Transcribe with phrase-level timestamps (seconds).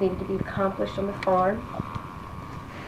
[0.00, 1.62] needed to be accomplished on the farm.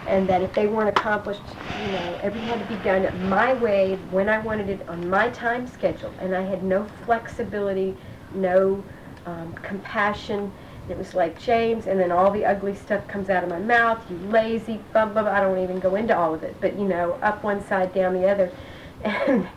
[0.07, 1.43] And that if they weren't accomplished,
[1.79, 5.31] you know, everything had to be done my way, when I wanted it, on my
[5.31, 6.12] time schedule.
[6.21, 7.96] And I had no flexibility,
[8.35, 8.83] no
[9.27, 10.51] um, compassion.
[10.88, 14.03] It was like James, and then all the ugly stuff comes out of my mouth.
[14.11, 15.22] You lazy, blah blah.
[15.22, 15.33] blah.
[15.33, 18.14] I don't even go into all of it, but you know, up one side, down
[18.14, 18.50] the other,
[19.04, 19.48] and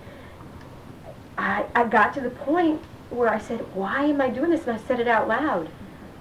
[1.37, 4.77] I, I got to the point where I said, "Why am I doing this?" And
[4.77, 5.69] I said it out loud.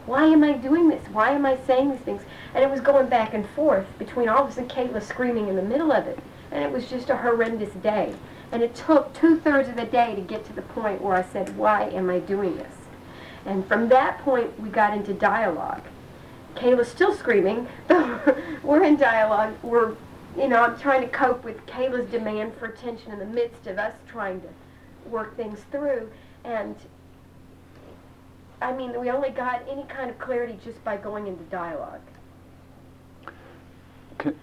[0.06, 1.06] Why am I doing this?
[1.08, 2.22] Why am I saying these things?
[2.54, 5.56] And it was going back and forth between all of us and Kayla screaming in
[5.56, 6.18] the middle of it.
[6.50, 8.14] And it was just a horrendous day.
[8.50, 11.22] And it took two thirds of the day to get to the point where I
[11.22, 12.74] said, why am I doing this?
[13.46, 15.82] And from that point, we got into dialogue.
[16.54, 17.68] Kayla's still screaming.
[17.88, 19.54] But we're in dialogue.
[19.62, 19.94] We're,
[20.36, 23.78] you know, I'm trying to cope with Kayla's demand for attention in the midst of
[23.78, 24.48] us trying to
[25.08, 26.10] work things through.
[26.44, 26.76] And
[28.62, 32.00] I mean, we only got any kind of clarity just by going into dialogue.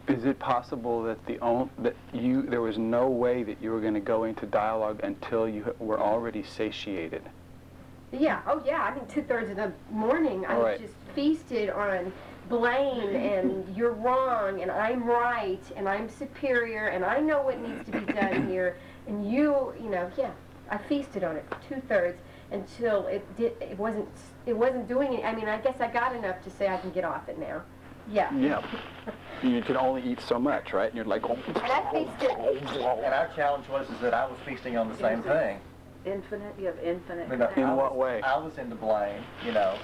[0.10, 3.80] Is it possible that the on, that you there was no way that you were
[3.80, 7.22] going to go into dialogue until you were already satiated?
[8.12, 8.42] Yeah.
[8.46, 8.82] Oh, yeah.
[8.82, 10.80] I mean, two thirds of the morning, I was right.
[10.82, 12.12] just feasted on
[12.50, 17.86] blame and you're wrong and I'm right and I'm superior and I know what needs
[17.86, 18.76] to be done here
[19.08, 20.32] and you, you know, yeah.
[20.72, 22.20] I feasted on it two thirds
[22.52, 23.54] until it did.
[23.62, 24.10] It wasn't.
[24.46, 25.24] It wasn't doing it.
[25.26, 27.62] I mean, I guess I got enough to say I can get off it now.
[28.12, 28.34] Yeah.
[28.36, 28.66] Yeah.
[29.44, 30.88] you can only eat so much, right?
[30.88, 31.38] And you're like, oh.
[31.48, 32.32] And I feasted.
[32.32, 35.60] And our challenge was is that I was feasting on the same thing.
[36.06, 37.30] Infinite, you have infinite.
[37.30, 38.22] You know, In I what was- way?
[38.22, 39.78] I was in the blame, you know.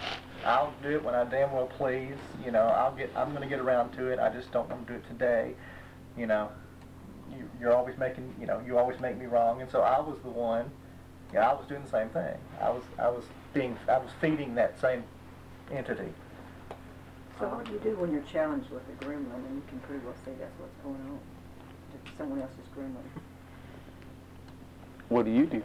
[0.46, 3.60] I'll do it when I damn well please, you know, I'll get, I'm gonna get
[3.60, 5.56] around to it, I just don't want to do it today,
[6.16, 6.52] you know.
[7.32, 10.18] You, you're always making, you know, you always make me wrong, and so I was
[10.24, 10.70] the one,
[11.34, 12.38] you know, I was doing the same thing.
[12.62, 13.24] I was, I was
[13.54, 15.04] being, I was feeding that same
[15.72, 16.14] entity.
[17.40, 20.04] So what do you do when you're challenged with a gremlin and you can pretty
[20.06, 21.20] well say that's what's going on?
[21.92, 23.04] That someone else's gremlin.
[25.10, 25.62] What do you do?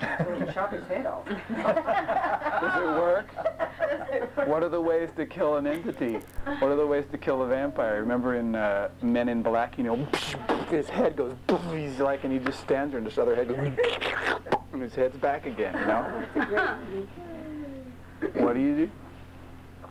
[0.00, 1.26] Well, you chop his head off.
[1.26, 3.26] Does it work?
[4.48, 6.18] What are the ways to kill an entity?
[6.44, 8.00] What are the ways to kill a vampire?
[8.00, 9.96] Remember in uh, Men in Black, you know,
[10.70, 11.34] his head goes,
[11.72, 13.58] he's like, and he just stands there, and this other head goes,
[14.72, 15.74] and his head's back again.
[15.78, 17.04] You know.
[18.34, 18.90] What do you do?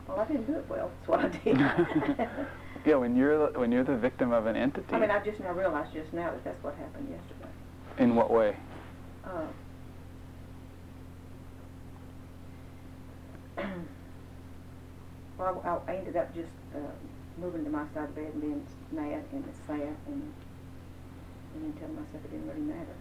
[0.08, 0.92] Well, I didn't do it well.
[1.00, 2.28] That's what I did.
[2.86, 4.94] Yeah, when you're the- when you're the victim of an entity.
[4.94, 7.50] I mean, I just now realized just now that that's what happened yesterday.
[7.97, 8.58] In what way?
[9.24, 9.44] Uh,
[15.38, 16.80] well, I, I ended up just uh,
[17.38, 20.34] moving to my side of the bed and being mad and sad and,
[21.56, 22.96] and then telling myself it didn't really matter.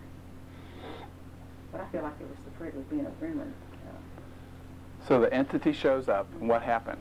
[1.70, 3.50] But I feel like it was the Fred was being a gremlin.
[3.50, 7.00] Uh, So the entity shows up, and what happened?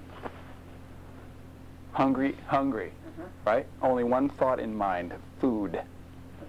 [1.91, 3.66] Hungry, hungry, uh-huh, right?
[3.81, 5.75] Only one thought in mind: food.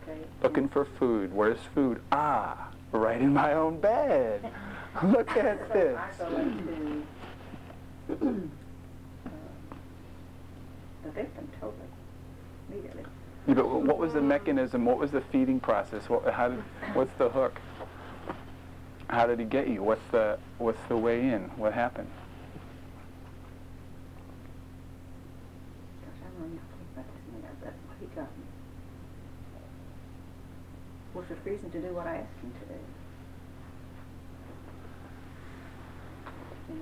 [0.04, 0.18] okay.
[0.41, 1.32] Looking for food.
[1.34, 2.00] Where's food?
[2.12, 4.52] Ah, right in my own bed.
[5.03, 5.98] Look at this.
[5.98, 7.03] I go into
[11.03, 11.88] the victim totally,
[12.70, 13.04] immediately.
[13.47, 14.84] Yeah, but what was the mechanism?
[14.84, 16.08] What was the feeding process?
[16.08, 17.58] What, how did, what's the hook?
[19.08, 19.82] How did he get you?
[19.82, 21.50] What's the what's the way in?
[21.56, 22.10] What happened?
[26.04, 26.60] Gosh, I don't think
[26.92, 28.44] about this now, but he got me.
[31.14, 32.41] Was refusing to do what I asked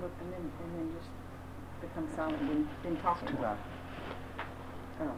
[0.00, 1.10] looked and then, and then just
[1.80, 3.42] become silent and didn't, didn't talk to anymore.
[3.42, 3.58] loud.
[5.02, 5.12] Oh.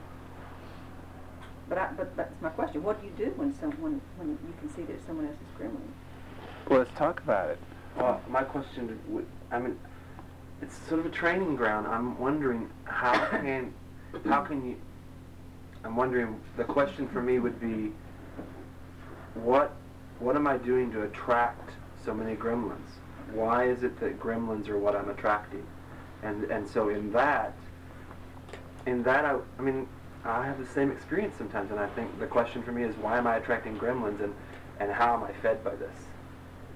[1.69, 2.83] But I, but that's my question.
[2.83, 5.89] What do you do when someone, when you can see that someone else is gremlin?
[6.69, 7.59] Well, let's talk about it.
[7.97, 9.79] Well, my question would, I mean,
[10.61, 11.87] it's sort of a training ground.
[11.87, 13.75] I'm wondering how can,
[14.29, 14.77] how can you,
[15.85, 17.93] I'm wondering, the question for me would be,
[19.35, 19.75] what,
[20.19, 21.71] what am I doing to attract
[22.05, 22.79] so many gremlins?
[23.33, 25.67] Why is it that gremlins are what I'm attracting?
[26.23, 27.55] And, and so in that,
[28.87, 29.89] in that, I, I mean,
[30.25, 33.19] I have the same experience sometimes, and I think the question for me is, why
[33.19, 34.35] am I attracting gremlins, and,
[34.79, 35.95] and how am I fed by this?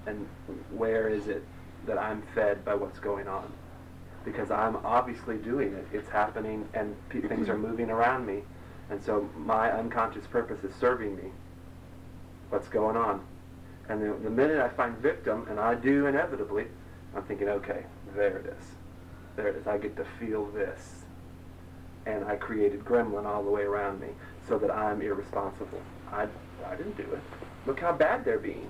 [0.07, 0.27] and
[0.71, 1.45] where is it
[1.87, 3.53] that I'm fed by what's going on?
[4.27, 5.87] Because I'm obviously doing it.
[5.93, 7.29] It's happening, and pe- mm-hmm.
[7.29, 8.43] things are moving around me,
[8.91, 11.31] and so my unconscious purpose is serving me.
[12.51, 13.25] What's going on?
[13.89, 16.67] And the, the minute I find victim, and I do inevitably,
[17.15, 17.85] I'm thinking, okay,
[18.15, 18.67] there it is.
[19.37, 19.67] There it is.
[19.67, 21.05] I get to feel this.
[22.05, 24.09] And I created gremlin all the way around me.
[24.49, 25.81] so that I'm irresponsible.
[26.13, 26.27] I,
[26.67, 27.21] I didn't do it.
[27.67, 28.69] Look how bad they're being.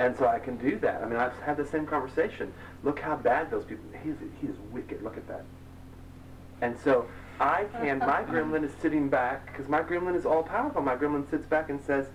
[0.00, 1.02] And so I can do that.
[1.02, 2.50] I mean, I've had the same conversation.
[2.82, 5.44] Look how bad those people, he's, he is wicked, look at that.
[6.62, 7.06] And so
[7.38, 10.80] I can, my gremlin is sitting back, because my gremlin is all powerful.
[10.80, 12.06] My gremlin sits back and says,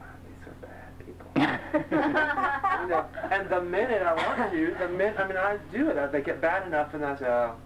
[0.00, 1.28] "Ah, these are bad people.
[2.82, 5.98] you know, and the minute I want to, the minute, I mean, I do it.
[5.98, 7.56] I, they get bad enough, and I say, oh,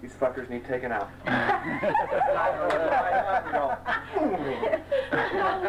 [0.00, 1.10] these fuckers need taken out.
[1.26, 1.34] and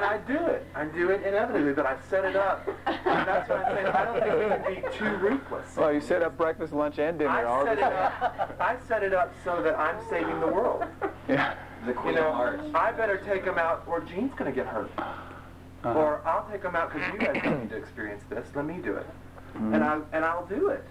[0.05, 0.65] I do it.
[0.73, 2.67] I do it inevitably, but I set it up.
[2.85, 3.87] And that's what I'm saying.
[3.87, 5.75] I don't think we can be too ruthless.
[5.75, 8.55] Well, you set up breakfast, lunch, and dinner I all set the it up.
[8.59, 10.83] I set it up so that I'm saving the world.
[11.27, 11.55] Yeah.
[11.85, 12.63] The You Queen know, of Hearts.
[12.75, 14.91] I better take them out, or Gene's gonna get hurt.
[14.97, 15.93] Uh-huh.
[15.93, 18.45] Or I'll take them out because you guys don't need to experience this.
[18.55, 19.07] Let me do it,
[19.55, 19.73] Mhm.
[19.73, 20.83] and I and I'll do it.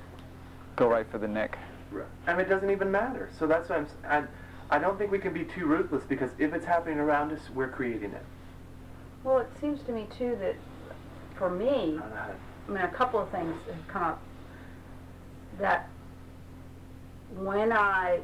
[0.74, 1.56] Go right for the neck.
[2.26, 3.30] I mean, it doesn't even matter.
[3.38, 4.28] So that's why I'm.
[4.72, 7.68] I don't think we can be too ruthless because if it's happening around us, we're
[7.68, 8.24] creating it.
[9.24, 10.54] Well, it seems to me too that,
[11.34, 12.34] for me, I don't know how to-
[12.68, 14.20] I mean, a couple of things have come up.
[15.58, 15.88] That
[17.36, 18.20] when I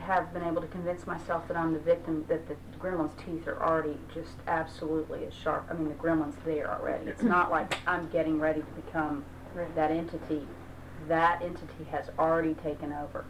[0.00, 3.62] have been able to convince myself that I'm the victim, that the gremlin's teeth are
[3.62, 5.66] already just absolutely as sharp.
[5.70, 7.06] I mean, the gremlin's there already.
[7.06, 9.24] It's not like I'm getting ready to become
[9.76, 10.46] that entity.
[11.08, 13.24] That entity has already taken over.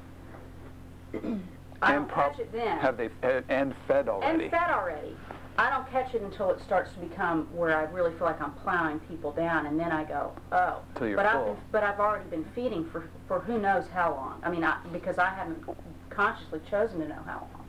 [1.83, 2.79] I And don't catch it then.
[2.79, 3.11] Have they
[3.49, 4.45] and fed already?
[4.45, 5.15] And fed already.
[5.59, 8.53] I don't catch it until it starts to become where I really feel like I'm
[8.53, 10.81] plowing people down, and then I go, oh.
[10.97, 11.55] Till you're but I've full.
[11.55, 14.41] been, but I've already been feeding for for who knows how long.
[14.43, 15.65] I mean, I, because I haven't
[16.11, 17.65] consciously chosen to know how long.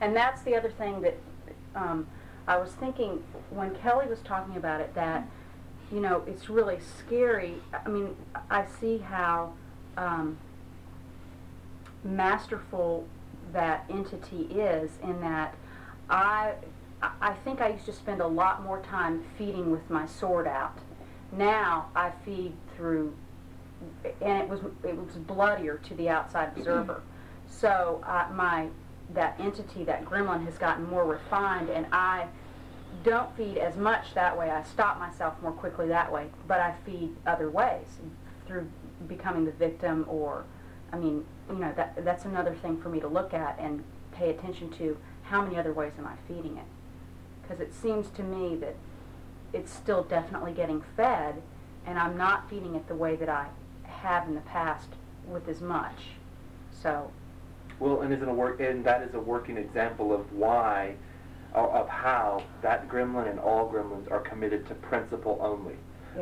[0.00, 1.16] And that's the other thing that
[1.74, 2.06] um,
[2.46, 4.94] I was thinking when Kelly was talking about it.
[4.94, 5.26] That
[5.92, 7.54] you know, it's really scary.
[7.72, 8.16] I mean,
[8.50, 9.54] I see how.
[9.96, 10.38] Um,
[12.04, 13.06] masterful
[13.52, 15.54] that entity is in that
[16.08, 16.54] I
[17.20, 20.78] I think I used to spend a lot more time feeding with my sword out.
[21.32, 23.14] Now I feed through
[24.20, 27.02] and it was it was bloodier to the outside observer.
[27.46, 28.68] So uh, my
[29.14, 32.26] that entity that gremlin has gotten more refined and I
[33.02, 34.50] don't feed as much that way.
[34.50, 37.86] I stop myself more quickly that way, but I feed other ways
[38.46, 38.68] through
[39.08, 40.44] becoming the victim or
[40.92, 43.82] I mean, you know, that that's another thing for me to look at and
[44.12, 44.96] pay attention to.
[45.24, 46.64] How many other ways am I feeding it?
[47.42, 48.76] Because it seems to me that
[49.52, 51.42] it's still definitely getting fed,
[51.84, 53.48] and I'm not feeding it the way that I
[53.82, 54.88] have in the past
[55.26, 55.96] with as much.
[56.70, 57.10] So,
[57.80, 60.94] Well, and isn't a work, and that is a working example of why,
[61.54, 65.76] of how that gremlin and all gremlins are committed to principle only.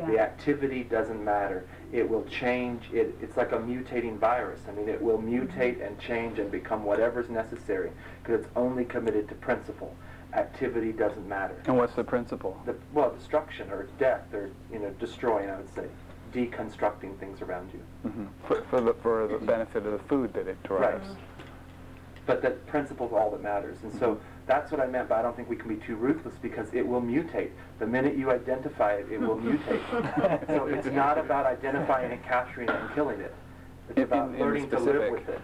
[0.07, 1.67] The activity doesn't matter.
[1.91, 2.81] It will change.
[2.91, 4.59] It, it's like a mutating virus.
[4.67, 7.91] I mean, it will mutate and change and become whatever's necessary
[8.23, 9.95] because it's only committed to principle.
[10.33, 11.61] Activity doesn't matter.
[11.67, 12.59] And what's the principle?
[12.65, 15.85] The, well, destruction or death or you know destroying, I would say,
[16.33, 18.09] deconstructing things around you.
[18.09, 21.07] hmm For, for, the, for the benefit of the food that it derives.
[21.07, 21.17] Right.
[22.25, 23.77] But that principle is all that matters.
[23.83, 26.33] And so that's what I meant by I don't think we can be too ruthless
[26.41, 27.51] because it will mutate.
[27.79, 30.47] The minute you identify it, it will mutate.
[30.47, 33.33] so it's not about identifying it, capturing it, and killing it.
[33.89, 35.39] It's In- about in- in learning to live with it.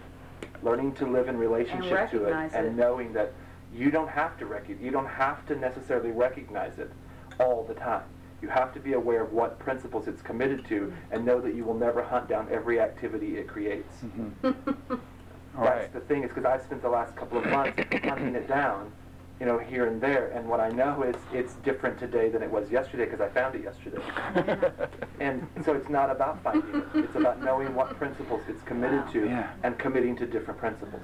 [0.62, 3.32] Learning to live in relationship to it recognize and knowing that
[3.74, 6.90] you don't have to rec- you don't have to necessarily recognize it
[7.38, 8.02] all the time.
[8.42, 11.64] You have to be aware of what principles it's committed to and know that you
[11.64, 13.94] will never hunt down every activity it creates.
[14.04, 15.00] Mhm.
[15.56, 15.92] All That's right.
[15.92, 18.92] the thing, is because I've spent the last couple of months hunting it down,
[19.40, 22.50] you know, here and there, and what I know is it's different today than it
[22.50, 23.98] was yesterday because I found it yesterday.
[25.20, 29.26] And so it's not about finding it, it's about knowing what principles it's committed to
[29.26, 29.50] Yeah.
[29.62, 31.02] and committing to different principles.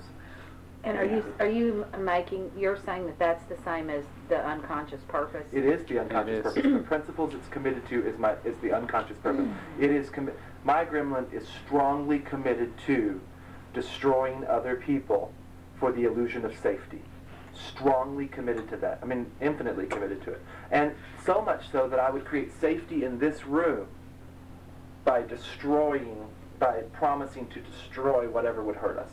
[0.84, 5.00] And are you, are you making, you're saying that that's the same as the unconscious
[5.08, 5.46] purpose?
[5.52, 6.54] It is the unconscious is.
[6.54, 6.62] purpose.
[6.72, 9.46] The principles it's committed to is my is the unconscious purpose.
[9.46, 9.82] Mm.
[9.82, 10.32] It is commi-
[10.64, 13.20] my gremlin is strongly committed to
[13.76, 15.30] destroying other people
[15.78, 17.02] for the illusion of safety.
[17.52, 18.98] Strongly committed to that.
[19.02, 20.42] I mean, infinitely committed to it.
[20.70, 20.92] And
[21.24, 23.86] so much so that I would create safety in this room
[25.04, 26.26] by destroying,
[26.58, 29.10] by promising to destroy whatever would hurt us.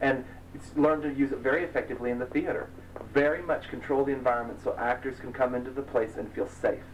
[0.00, 0.24] And
[0.54, 2.70] it's learned to use it very effectively in the theater.
[3.12, 6.84] Very much control the environment so actors can come into the place and feel safe.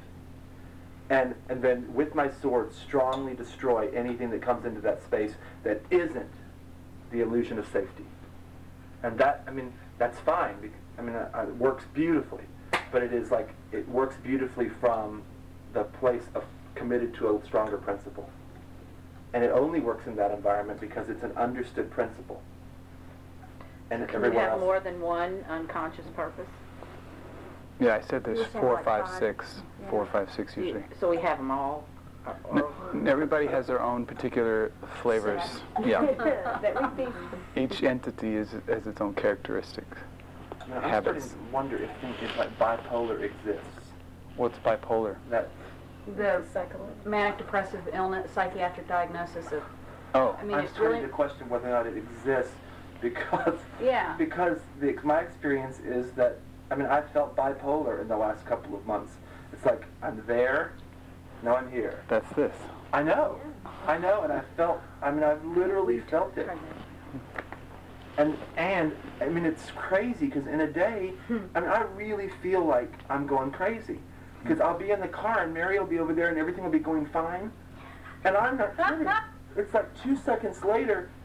[1.11, 5.83] And, and then with my sword, strongly destroy anything that comes into that space that
[5.91, 6.31] isn't
[7.11, 8.05] the illusion of safety.
[9.03, 10.61] And that, I mean, that's fine.
[10.61, 12.45] bec- I mean, uh, it works beautifully.
[12.91, 15.23] But it is like, it works beautifully from
[15.73, 18.29] the place of committed to a stronger principle.
[19.35, 22.43] And it only works in that environment because it's an understood principle.
[23.91, 24.61] and Can we everyone have else.
[24.61, 26.49] more than one unconscious purpose?
[27.79, 29.19] Yeah, I said there's You said four, like five, five?
[29.19, 29.61] six.
[29.91, 30.83] Four, five, six usually.
[30.99, 31.87] So we have them all?
[32.27, 34.73] Or- or- N- Everybody has their own particular
[35.03, 35.43] flavors.
[35.85, 36.03] Yeah.
[36.63, 37.15] That we think
[37.57, 39.99] Each entity is, has its own characteristics.
[40.69, 43.63] Now, I'm starting to wonder if think if like bipolar exists.
[44.37, 45.17] What's bipolar?
[45.31, 45.49] That
[46.17, 46.43] The
[47.05, 49.63] manic depressive illness, psychiatric diagnosis of,
[50.15, 52.53] Oh, I mean, I'm it's starting really, to question whether or not it exists
[53.01, 54.15] because yeah.
[54.19, 56.39] because the, my experience is that
[56.71, 59.13] I mean I felt bipolar in the last couple of months.
[59.53, 60.73] It's like I'm there,
[61.43, 62.03] now I'm here.
[62.09, 62.55] that's this.
[62.93, 63.41] I know,
[63.87, 64.81] I know, and I felt.
[65.03, 66.49] I mean I've literally felt it.
[68.17, 71.39] And and I mean it's crazy because in a day, hmm.
[71.55, 74.43] I mean I really feel like I'm going crazy hmm.
[74.43, 76.71] because I'll be in the car and Mary will be over there and everything will
[76.71, 77.53] be going fine,
[78.25, 79.17] and I'm not feeling it.
[79.57, 81.18] It's like two seconds later, it's it's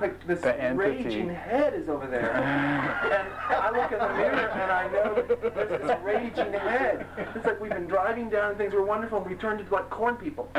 [0.00, 0.42] like this
[0.74, 5.54] raging head is over there, and I look in the mirror and I know that
[5.54, 7.06] there's this raging head.
[7.34, 9.88] It's like we've been driving down and things were wonderful and we turned into like
[9.90, 10.50] corn people.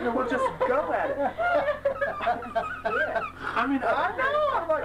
[0.00, 1.18] You know, we'll just go at it.
[3.56, 4.44] I mean, I know.
[4.54, 4.84] I'm like,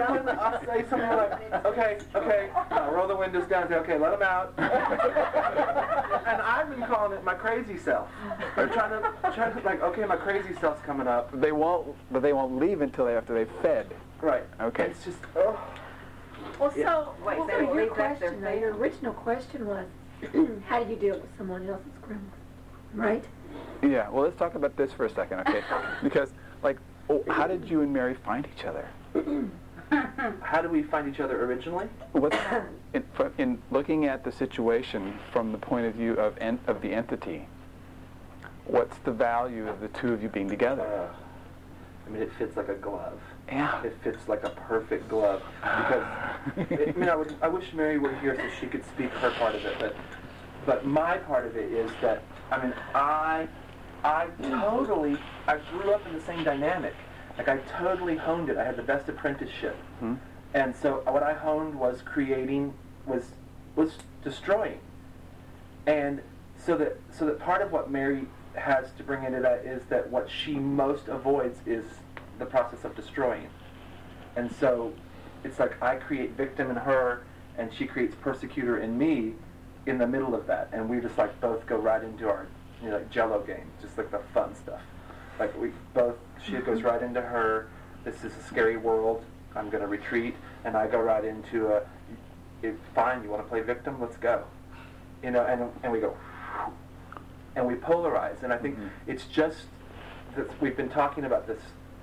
[0.00, 3.98] and then I'll say something like, okay, okay, I'll roll the windows down say, okay,
[3.98, 4.52] let them out.
[4.58, 8.08] and I've been calling it my crazy self.
[8.56, 11.30] I'm trying to, trying to, like, okay, my crazy self's coming up.
[11.40, 13.94] They won't, but they won't leave until they, after they've fed.
[14.20, 14.44] Right.
[14.60, 14.84] Okay.
[14.86, 15.58] It's just, oh.
[16.58, 16.86] Well, Yeah.
[16.86, 19.86] so, Wait, well, they so your leave that their question, though, your original question was,
[20.66, 22.18] how do you deal with someone else's gremlin?
[22.94, 23.24] Right?
[23.82, 25.62] Yeah, well, let's talk about this for a second, okay?
[26.02, 26.30] Because,
[26.62, 26.78] like,
[27.08, 28.88] oh, how did you and Mary find each other?
[30.42, 31.88] How do we find each other originally?
[32.12, 32.36] What's,
[32.92, 33.04] in,
[33.38, 37.46] in looking at the situation from the point of view of, en- of the entity,
[38.66, 40.82] what's the value of the two of you being together?
[40.82, 41.14] Uh,
[42.06, 43.18] I mean, it fits like a glove.
[43.48, 43.82] Yeah.
[43.82, 46.04] It fits like a perfect glove because
[46.56, 49.54] I mean, I would, I wish Mary were here so she could speak her part
[49.54, 49.96] of it, but,
[50.66, 53.48] but my part of it is that, I mean, I,
[54.08, 56.94] I totally, I grew up in the same dynamic.
[57.36, 58.56] Like, I totally honed it.
[58.56, 59.76] I had the best apprenticeship.
[60.00, 60.14] Hmm?
[60.54, 62.72] And so what I honed was creating,
[63.04, 63.32] was,
[63.76, 63.92] was
[64.24, 64.80] destroying.
[65.86, 66.22] And
[66.56, 70.08] so that, so that part of what Mary has to bring into that is that
[70.08, 71.84] what she most avoids is
[72.38, 73.50] the process of destroying.
[74.36, 74.94] And so
[75.44, 77.24] it's like I create victim in her
[77.58, 79.34] and she creates persecutor in me
[79.84, 80.70] in the middle of that.
[80.72, 82.46] And we just like both go right into our,
[82.82, 84.80] you know, like jello game, just like the fun stuff.
[85.38, 87.68] Like we both, she goes right into her,
[88.04, 90.34] this is a scary world, I'm going to retreat.
[90.64, 91.82] And I go right into a,
[92.62, 94.44] "If- fine, you want to play victim, let's go.
[95.22, 96.16] You know, and, and we go,
[97.56, 98.42] and we polarize.
[98.42, 98.88] And I think Mhm.
[99.06, 99.66] it's just
[100.36, 101.60] that we've been talking about this,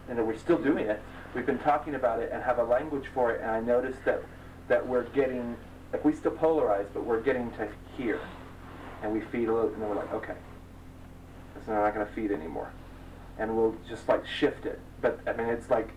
[0.10, 1.02] and we're still doing it.
[1.34, 4.22] We've been talking about it and have a language for it, and I noticed that
[4.68, 5.56] that we're getting,
[5.94, 8.20] like we still polarize, but we're getting to here,
[9.04, 10.34] and we feed a little, and then we're like, okay,
[11.66, 12.72] so we're not going to feed anymore,
[13.38, 14.80] and we'll just like shift it.
[15.02, 15.90] But I mean, it's like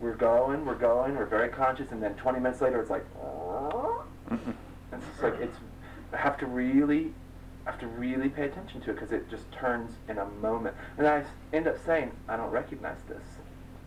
[0.00, 3.04] we're going, we're going, we're very conscious, and then 20 minutes later, it's like,
[4.30, 4.54] Mm-mm.
[4.92, 5.56] it's just like it's.
[6.12, 7.12] I have to really,
[7.66, 10.76] I have to really pay attention to it because it just turns in a moment.
[10.96, 13.22] And I end up saying, I don't recognize this.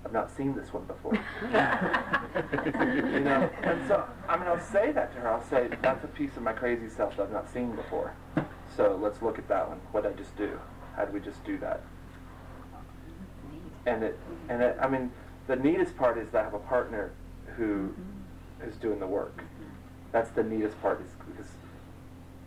[0.04, 1.14] I've not seen this one before.
[1.44, 3.50] you know.
[3.62, 5.30] And so, I mean, I'll say that to her.
[5.30, 8.14] I'll say, that's a piece of my crazy self that I've not seen before.
[8.76, 9.80] So let's look at that one.
[9.92, 10.60] What did I just do?
[10.98, 11.82] How did we just do that?
[13.86, 15.12] And it, and it, I mean,
[15.46, 17.12] the neatest part is that I have a partner
[17.56, 18.68] who mm-hmm.
[18.70, 19.38] is doing the work.
[19.38, 19.64] Mm-hmm.
[20.12, 21.52] That's the neatest part, is because,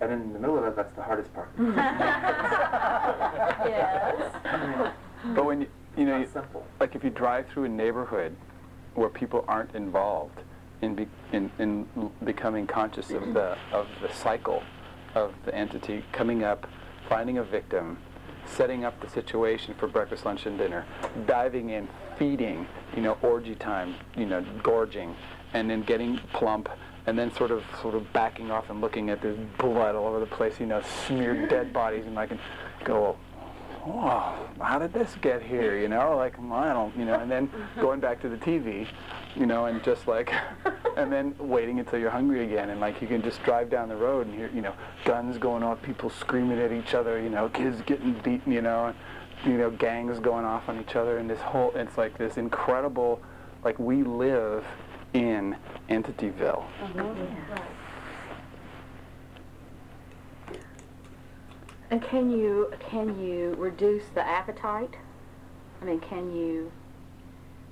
[0.00, 1.48] and in the middle of it, that's the hardest part.
[3.62, 4.32] Yes.
[5.34, 5.66] But when you,
[5.96, 6.26] you know, you,
[6.80, 8.34] like if you drive through a neighborhood
[8.94, 10.40] where people aren't involved
[10.80, 11.86] in, be, in, in
[12.24, 14.62] becoming conscious of the, of the cycle
[15.14, 16.66] of the entity, coming up,
[17.08, 17.98] finding a victim,
[18.56, 20.84] setting up the situation for breakfast, lunch, and dinner,
[21.26, 21.88] diving in,
[22.18, 25.14] feeding, you know, orgy time, you know, gorging,
[25.54, 26.68] and then getting plump,
[27.06, 30.20] and then sort of sort of backing off and looking at this blood all over
[30.20, 32.38] the place, you know, smeared dead bodies, and I can
[32.84, 33.16] go,
[33.84, 35.78] whoa, how did this get here?
[35.78, 38.86] You know, like I don't, you know, and then going back to the TV,
[39.36, 40.32] you know, and just like,
[40.96, 43.96] and then waiting until you're hungry again, and like you can just drive down the
[43.96, 47.48] road and hear, you know, guns going off, people screaming at each other, you know,
[47.48, 48.96] kids getting beaten, you know, and,
[49.44, 53.20] you know, gangs going off on each other, and this whole, it's like this incredible,
[53.64, 54.64] like we live
[55.14, 55.56] in
[55.88, 56.64] Entityville.
[61.90, 64.94] And can you, can you reduce the appetite?
[65.82, 66.70] I mean, can you,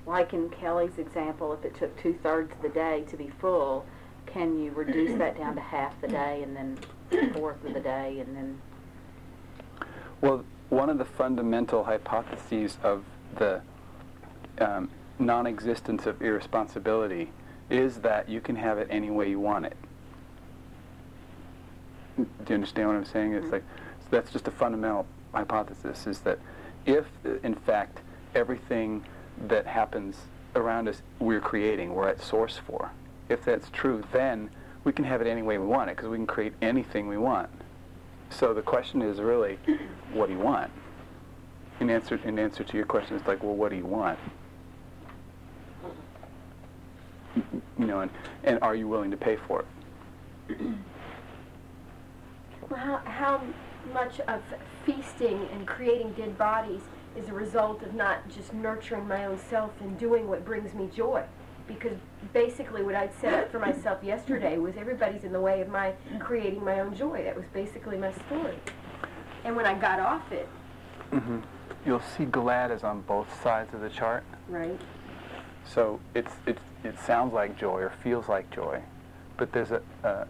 [0.09, 3.85] like in Kelly's example, if it took two-thirds of the day to be full,
[4.27, 6.79] can you reduce that down to half the day and then
[7.13, 8.61] a fourth of the day and then,
[10.21, 13.05] Well, one of the fundamental hypotheses of
[13.37, 13.61] the
[14.61, 17.31] um, non-existence of irresponsibility
[17.71, 19.77] is that you can have it any way you want it.
[22.17, 23.35] Do you understand what I'm saying?
[23.35, 23.63] It's like
[24.01, 26.39] so that's just a fundamental hypothesis: is that
[26.85, 27.07] if,
[27.45, 28.01] in fact,
[28.35, 29.05] everything
[29.47, 30.17] that happens
[30.57, 32.91] around us we're creating, we're at source for.
[33.29, 34.51] If that's true, then
[34.85, 37.19] we can have it any way we want it because we can create anything we
[37.19, 37.51] want.
[38.31, 39.59] So the question is really,
[40.13, 40.71] what do you want?
[41.81, 44.19] In answer, in answer to your question, it's like, well, what do you want?
[47.79, 48.11] You know, and,
[48.43, 49.65] and are you willing to pay for
[50.49, 50.59] it?
[52.69, 53.43] Well, how, how
[53.93, 54.43] much of
[54.85, 56.83] feasting and creating dead bodies
[57.17, 60.89] is a result of not just nurturing my own self and doing what brings me
[60.95, 61.25] joy?
[61.67, 61.97] Because
[62.33, 65.93] basically what I'd set up for myself yesterday was everybody's in the way of my
[66.19, 67.25] creating my own joy.
[67.25, 68.59] That was basically my story.
[69.45, 70.49] And when I got off it,
[71.13, 71.39] Mm-hmm.
[71.87, 74.25] You'll see glad is on both sides of the chart.
[74.49, 74.79] right,
[75.65, 78.83] So it's, it's, it sounds like joy or feels like joy,
[79.37, 80.25] but there's a, uh,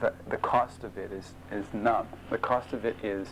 [0.00, 2.08] the, the cost of it is, is numb.
[2.30, 3.28] The cost of it is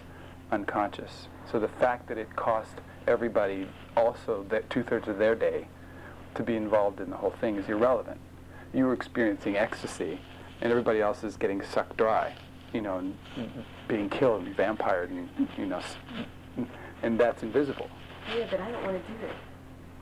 [0.51, 1.29] unconscious.
[1.51, 2.73] So the fact that it cost
[3.07, 5.67] everybody also that two-thirds of their day
[6.35, 8.21] to be involved in the whole thing is irrelevant.
[8.73, 10.21] You were experiencing ecstasy,
[10.61, 12.35] and everybody else is getting sucked dry,
[12.73, 13.17] you know, and
[13.89, 15.81] being killed and vampired, and you know,
[17.03, 17.89] and that's invisible.
[18.37, 19.35] yeah, but I don't want to do that.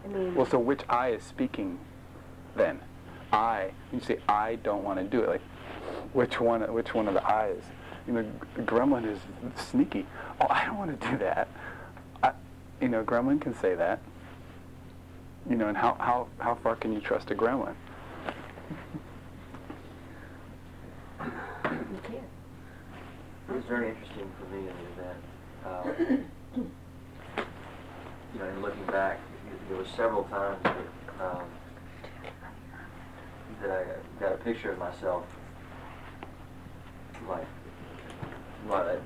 [0.05, 1.79] I mean, Well, so which I is speaking
[2.57, 2.81] then?
[3.33, 3.71] I.
[3.93, 5.29] You say I don't want to do it.
[5.29, 5.41] Like,
[6.13, 6.61] which one?
[6.73, 7.63] Which one of the I's?
[8.07, 8.25] You know,
[8.59, 9.19] Gremlin is
[9.71, 10.07] sneaky.
[10.41, 11.49] Oh, I don't want to do that.
[12.23, 12.33] I,
[12.81, 14.01] you know, Gremlin can say that.
[15.49, 17.75] You know, and how how how far can you trust a Gremlin?
[21.21, 22.31] you can't.
[23.49, 25.19] It was very interesting for me in the event.
[25.67, 26.25] Um,
[28.35, 29.21] you know, in looking back,
[29.69, 30.77] there were several times that,
[31.21, 31.45] um,
[33.63, 33.85] that I
[34.21, 35.25] got a picture of myself,
[37.29, 37.47] like,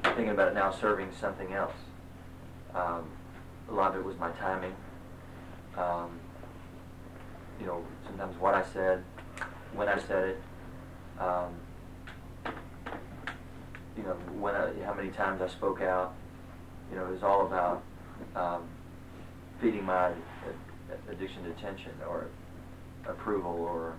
[0.03, 1.75] thinking about it now, serving something else.
[2.75, 3.09] Um,
[3.69, 4.75] a lot of it was my timing.
[5.77, 6.19] Um,
[7.61, 9.05] you know, sometimes what I said,
[9.75, 10.43] when I said it.
[11.19, 11.55] Um,
[13.97, 16.15] you know, when I, how many times I spoke out.
[16.91, 17.83] You know, it was all about
[18.35, 18.65] um,
[19.61, 20.13] feeding my
[21.09, 22.29] addiction to attention or
[23.07, 23.95] approval or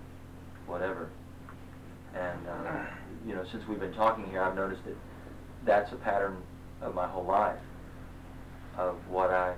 [0.66, 1.08] whatever.
[2.14, 2.84] And uh,
[3.26, 4.96] you know, since we've been talking here, I've noticed that
[5.64, 6.36] that's a pattern
[6.80, 7.58] of my whole life
[8.76, 9.54] of what I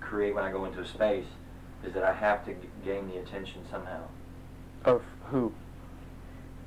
[0.00, 1.26] create when I go into a space
[1.84, 4.02] is that I have to g- gain the attention somehow
[4.84, 5.52] Of who?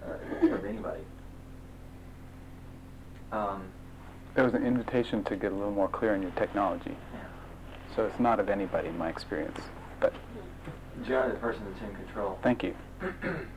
[0.04, 1.02] uh, of anybody.
[3.32, 3.66] Um,
[4.36, 6.96] It was an invitation to get a little more clear on your technology.
[7.14, 7.20] Yeah.
[7.96, 9.60] So it's not of anybody in my experience.
[10.00, 10.14] But
[11.06, 12.40] Generally, the person that's in control.
[12.42, 12.76] thank you.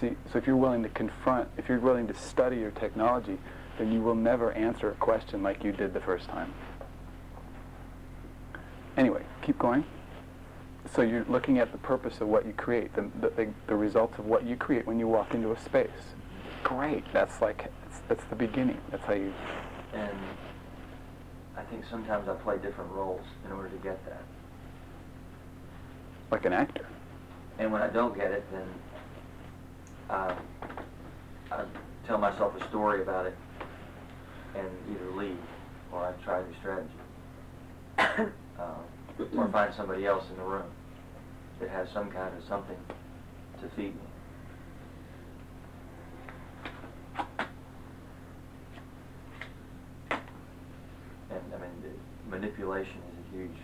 [0.00, 3.38] See, so if you're willing to confront, if you're willing to study your technology,
[3.78, 6.54] then you will never answer a question like you did the first time.
[8.96, 9.84] Anyway, keep going.
[10.94, 14.26] So you're looking at the purpose of what you create, the, the, the, results of
[14.26, 15.90] what you create when you walk into a space.
[16.62, 17.04] Great.
[17.12, 18.80] That's like, that's, that's the beginning.
[18.90, 19.32] That's how you,
[19.92, 20.18] And
[21.56, 24.22] I think sometimes I play different roles in order to get that.
[26.30, 26.86] like an actor.
[27.58, 28.66] And when I don't get it, then
[30.10, 30.34] uh,
[31.50, 31.64] I
[32.06, 33.36] tell myself a story about it
[34.54, 35.36] and either leave
[35.92, 36.90] or I try a new strategy.
[38.58, 38.74] uh,
[39.36, 40.70] or find somebody else in the room
[41.60, 42.76] that has some kind of something
[43.60, 44.00] to feed me.
[51.30, 51.94] And I mean,
[52.30, 53.56] manipulation is a huge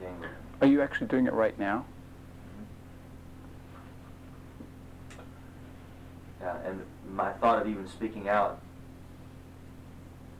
[0.00, 0.24] game.
[0.60, 1.84] Are you actually doing it right now?
[6.44, 8.60] Yeah, and my thought of even speaking out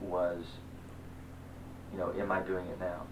[0.00, 0.44] was,
[1.92, 3.06] you know, am I doing it now?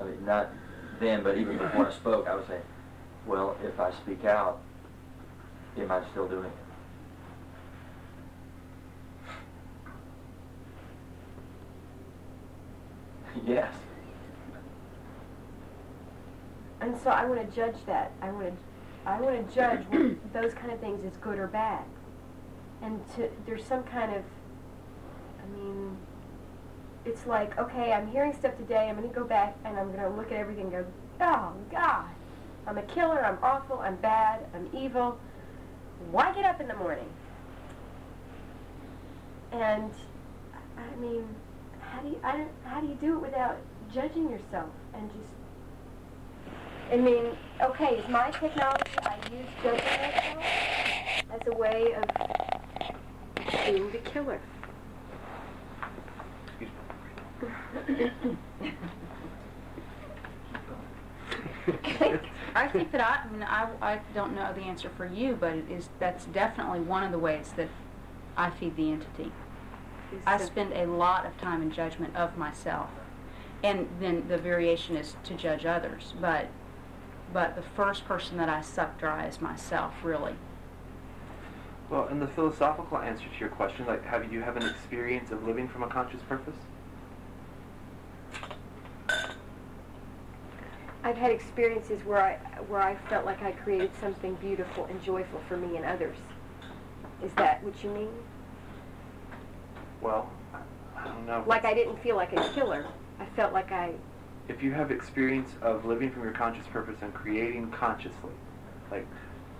[0.00, 0.50] I mean, not
[1.00, 2.62] then, but even before I spoke, I was saying,
[3.26, 4.60] well, if I speak out,
[5.76, 6.52] am I still doing
[13.34, 13.42] it?
[13.46, 13.72] yes.
[16.80, 18.12] And so I want to judge that.
[18.22, 18.52] I want to,
[19.08, 21.82] I want to judge what, those kind of things as good or bad.
[22.82, 24.22] And to, there's some kind of,
[25.42, 25.96] I mean,
[27.06, 30.30] it's like, okay, I'm hearing stuff today, I'm gonna go back and I'm gonna look
[30.30, 30.84] at everything and go,
[31.22, 32.04] oh God,
[32.66, 35.18] I'm a killer, I'm awful, I'm bad, I'm evil.
[36.10, 37.08] Why get up in the morning?
[39.52, 39.90] And
[40.76, 41.26] I mean,
[41.80, 43.56] how do you I don't, how do you do it without
[43.92, 45.30] judging yourself and just
[46.92, 48.97] I mean, okay, is my technology
[49.28, 50.44] I use judging myself
[51.32, 52.04] as a way of
[53.66, 54.40] being the killer?
[62.54, 65.52] I think that I, I mean, I, I don't know the answer for you, but
[65.52, 67.68] it is, that's definitely one of the ways that
[68.36, 69.30] I feed the entity.
[70.26, 72.88] I spend a lot of time in judgment of myself.
[73.62, 76.48] And then the variation is to judge others, but,
[77.32, 80.34] but the first person that I suck dry is myself, really.
[81.90, 85.46] Well, and the philosophical answer to your question, like, have you have an experience of
[85.46, 86.56] living from a conscious purpose?
[91.04, 92.34] I've had experiences where I
[92.68, 96.16] where I felt like I created something beautiful and joyful for me and others.
[97.24, 98.10] Is that what you mean?
[100.02, 100.58] Well, I-
[101.00, 101.44] I don't know.
[101.46, 102.84] Like I didn't feel like a killer.
[103.18, 103.94] I felt like I
[104.48, 108.32] if you have experience of living from your conscious purpose and creating consciously,
[108.90, 109.06] like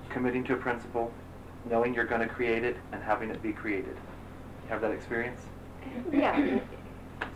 [0.09, 1.13] committing to a principle,
[1.69, 3.97] knowing you're going to create it, and having it be created,
[4.65, 5.41] you have that experience.
[6.13, 6.59] yeah.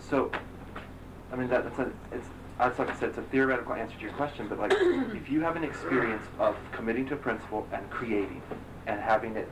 [0.00, 0.30] So,
[1.32, 2.26] I mean that, that's a it's
[2.58, 4.46] that's like I said, it's a theoretical answer to your question.
[4.48, 4.72] But like,
[5.14, 8.42] if you have an experience of committing to a principle and creating,
[8.86, 9.48] and having it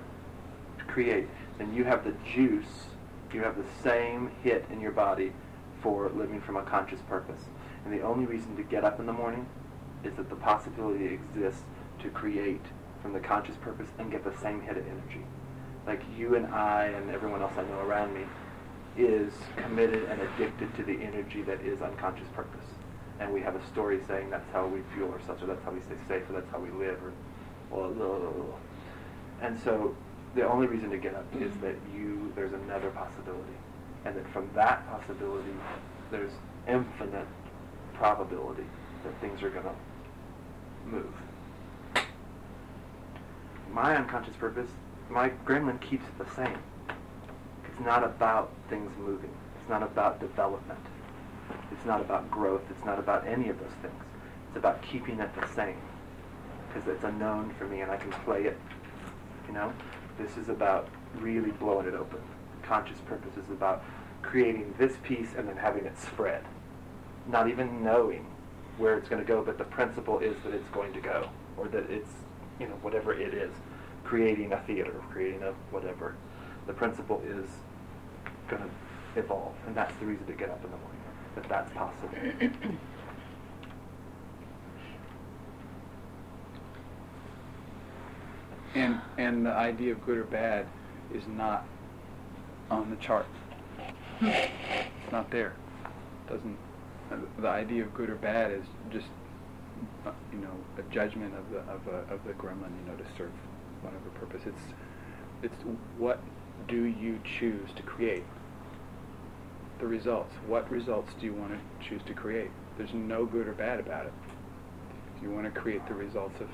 [0.86, 2.86] create, then you have the juice,
[3.32, 5.32] you have the same hit in your body
[5.82, 7.40] for living from a conscious purpose.
[7.84, 9.46] And the only reason to get up in the morning
[10.04, 11.62] is that the possibility exists
[12.02, 12.64] to create
[13.02, 15.24] from the conscious purpose and get the same hit of energy.
[15.86, 18.22] Like you and I and everyone else I know around me
[18.96, 22.66] is committed and addicted to the energy that is unconscious purpose.
[23.18, 25.80] And we have a story saying that's how we fuel ourselves, or that's how we
[25.80, 27.12] stay safe, or that's how we live, or
[27.70, 28.56] blah, blah, blah, blah.
[29.42, 29.94] And so
[30.34, 33.52] the only reason to get up is that you, there's another possibility.
[34.04, 35.52] And that from that possibility,
[36.10, 36.32] there's
[36.66, 37.26] infinite
[38.00, 38.64] probability
[39.04, 39.74] that things are going to
[40.86, 41.12] move.
[43.70, 44.70] My unconscious purpose,
[45.10, 46.58] my gremlin keeps it the same.
[46.88, 49.30] It's not about things moving.
[49.60, 50.80] It's not about development.
[51.70, 52.62] It's not about growth.
[52.70, 54.02] It's not about any of those things.
[54.48, 55.76] It's about keeping it the same.
[56.68, 58.58] Because it's unknown for me and I can play it.
[59.46, 59.74] You know?
[60.18, 62.20] This is about really blowing it open.
[62.62, 63.84] Conscious purpose is about
[64.22, 66.42] creating this piece and then having it spread.
[67.30, 68.26] Not even knowing
[68.76, 71.28] where it's going to go, but the principle is that it's going to go.
[71.56, 72.10] Or that it's,
[72.58, 73.52] you know, whatever it is.
[74.04, 76.16] Creating a theater, creating a whatever.
[76.66, 77.46] The principle is
[78.48, 79.54] going to evolve.
[79.66, 81.00] And that's the reason to get up in the morning.
[81.36, 82.10] That that's possible.
[88.74, 90.66] And and the idea of good or bad
[91.12, 91.66] is not
[92.70, 93.26] on the chart.
[94.20, 95.54] It's not there.
[96.26, 96.56] It Doesn't
[97.38, 99.06] the idea of good or bad is just
[100.06, 103.04] uh, you know a judgment of the of, a, of the gremlin you know to
[103.16, 103.32] serve
[103.82, 104.42] whatever purpose.
[104.46, 104.74] It's
[105.42, 105.62] it's
[105.98, 106.20] what
[106.68, 108.24] do you choose to create?
[109.78, 110.34] The results.
[110.46, 112.50] What results do you want to choose to create?
[112.76, 114.12] There's no good or bad about it.
[115.16, 116.48] If you want to create the results of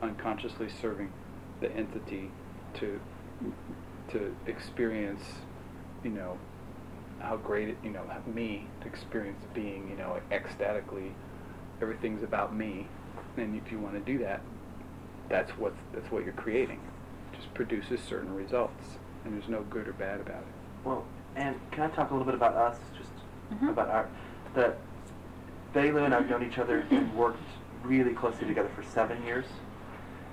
[0.00, 1.12] unconsciously serving
[1.60, 2.30] the entity
[2.74, 3.00] to
[4.10, 5.22] to experience,
[6.04, 6.38] you know,
[7.22, 11.12] how great it, you know, have me to experience being, you know, ecstatically,
[11.80, 12.86] everything's about me.
[13.36, 14.40] And if you want to do that,
[15.28, 16.80] that's what that's what you're creating.
[17.32, 18.84] It just produces certain results,
[19.24, 20.54] and there's no good or bad about it.
[20.84, 21.04] Well,
[21.36, 23.10] and can I talk a little bit about us, just
[23.54, 23.70] Mhm.
[23.70, 24.08] about our,
[24.54, 24.78] that
[25.72, 27.38] Betty and I've known each other and worked
[27.84, 29.46] really closely together for seven years,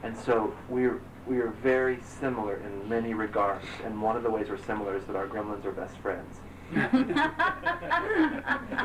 [0.03, 3.65] and so we're we are very similar in many regards.
[3.85, 6.39] And one of the ways we're similar is that our gremlins are best friends.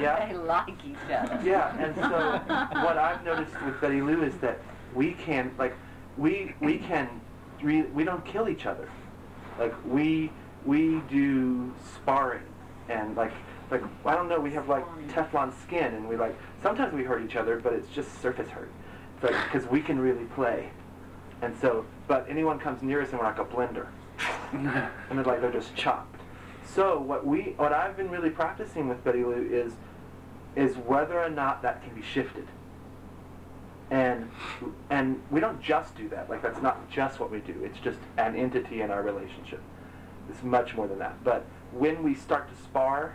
[0.00, 0.26] Yeah.
[0.26, 1.40] They like each other.
[1.44, 4.58] Yeah, and so what I've noticed with Betty Lou is that
[4.94, 5.74] we can like
[6.16, 7.20] we we can
[7.62, 8.88] re- we don't kill each other.
[9.58, 10.32] Like we
[10.64, 12.42] we do sparring
[12.88, 13.32] and like
[13.70, 17.22] like I don't know we have like Teflon skin and we like sometimes we hurt
[17.22, 18.70] each other but it's just surface hurt.
[19.16, 20.70] It's like because we can really play.
[21.42, 23.86] And so but anyone comes near us and we're like a blender.
[24.52, 24.66] and
[25.18, 26.13] they're like they're just chopped.
[26.64, 29.74] So what we what I've been really practicing with Betty Lou is
[30.56, 32.46] is whether or not that can be shifted.
[33.90, 34.30] And
[34.90, 36.30] and we don't just do that.
[36.30, 37.54] Like that's not just what we do.
[37.62, 39.60] It's just an entity in our relationship.
[40.30, 41.22] It's much more than that.
[41.22, 43.14] But when we start to spar,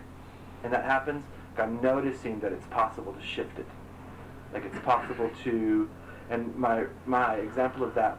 [0.64, 1.24] and that happens,
[1.58, 3.66] I'm noticing that it's possible to shift it.
[4.54, 5.90] Like it's possible to,
[6.30, 8.18] and my my example of that,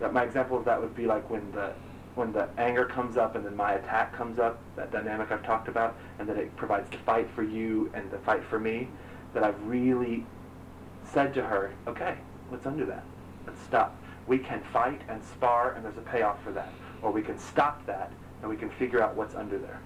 [0.00, 1.72] that my example of that would be like when the
[2.16, 5.68] when the anger comes up and then my attack comes up, that dynamic I've talked
[5.68, 8.88] about, and that it provides the fight for you and the fight for me,
[9.34, 10.24] that I've really
[11.04, 12.16] said to her, okay,
[12.48, 13.04] what's under that?
[13.46, 13.94] Let's stop.
[14.26, 16.72] We can fight and spar and there's a payoff for that.
[17.02, 19.80] Or we can stop that and we can figure out what's under there.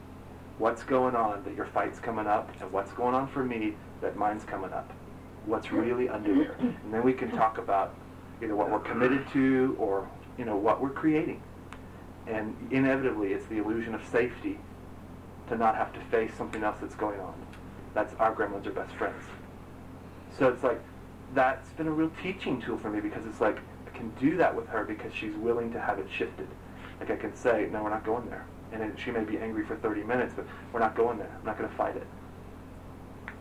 [0.58, 4.16] What's going on that your fight's coming up and what's going on for me that
[4.16, 4.92] mine's coming up.
[5.46, 6.56] What's really under there.
[6.60, 7.94] And then we can talk about
[8.40, 11.42] either what we're committed to or, you know, what we're creating.
[12.26, 14.59] And inevitably, it's the illusion of safety
[15.48, 17.35] to not have to face something else that's going on.
[17.94, 19.24] That's our gremlins are best friends.
[20.38, 20.80] So it's like,
[21.35, 24.54] that's been a real teaching tool for me because it's like, I can do that
[24.54, 26.46] with her because she's willing to have it shifted.
[27.00, 28.44] Like I can say, no, we're not going there.
[28.72, 31.35] And then she may be angry for 30 minutes, but we're not going there.
[31.38, 32.06] I'm not going to fight it.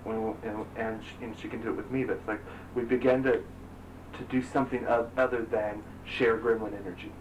[0.03, 2.41] When, we- and, and, she, and she can do it with me, but it's like,
[2.73, 7.11] we begin to, to do something other than share gremlin energy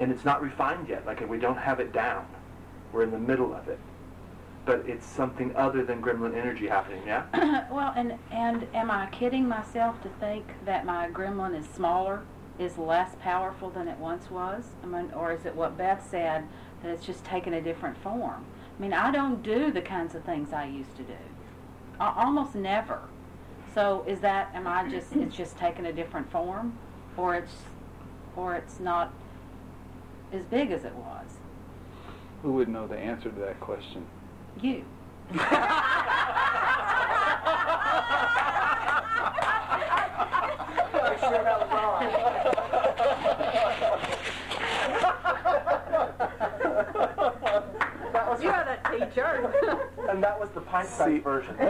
[0.00, 1.06] and it's not refined yet.
[1.06, 2.26] Like we don't have it down.
[2.92, 3.78] We're in the middle of it,
[4.64, 7.02] but it's something other than gremlin energy happening.
[7.06, 7.66] Yeah.
[7.70, 12.22] well, and and am I kidding myself to think that my gremlin is smaller,
[12.58, 14.64] is less powerful than it once was?
[14.82, 16.44] I mean, or is it what Beth said
[16.82, 18.44] that it's just taken a different form?
[18.78, 21.14] I mean, I don't do the kinds of things I used to do,
[21.98, 23.00] I, almost never.
[23.74, 26.78] So is that am I just it's just taken a different form,
[27.16, 27.52] or it's
[28.34, 29.12] or it's not
[30.36, 31.26] as big as it was?
[32.42, 34.06] Who would know the answer to that question?
[34.60, 34.84] You.
[48.42, 49.52] You're that teacher.
[50.10, 51.56] and that was the pint See- version.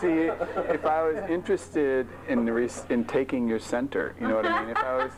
[0.00, 0.30] See,
[0.72, 4.62] if I was interested in the res- in taking your center, you know what I
[4.62, 4.70] mean?
[4.70, 5.12] If I was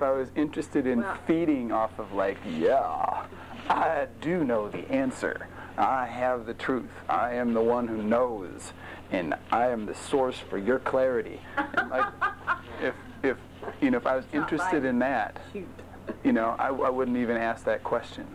[0.00, 3.26] if I was interested in feeding off of like, yeah,
[3.68, 5.46] I do know the answer.
[5.76, 6.88] I have the truth.
[7.06, 8.72] I am the one who knows,
[9.10, 11.38] and I am the source for your clarity.
[11.58, 12.06] And like,
[12.80, 13.36] if if
[13.82, 15.38] you know, if I was interested in that,
[16.24, 18.26] you know, I, I wouldn't even ask that question.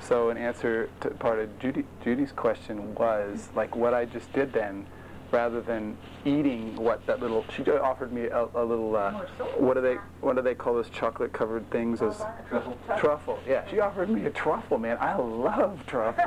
[0.00, 4.54] So an answer to part of Judy, Judy's question was like what I just did
[4.54, 4.86] then,
[5.30, 7.44] rather than eating what that little.
[7.54, 8.96] She offered me a, a little.
[8.96, 9.12] Uh,
[9.58, 12.00] what do they What do they call those chocolate covered things?
[12.00, 12.78] Those Truffle.
[12.98, 13.38] truffle.
[13.46, 14.96] Yeah, she offered me a truffle, man.
[15.00, 16.24] I love truffle.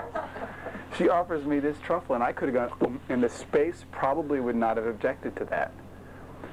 [0.98, 2.80] she offers me this truffle, and I could have gone.
[2.80, 5.72] "Mm," And the space probably would not have objected to that.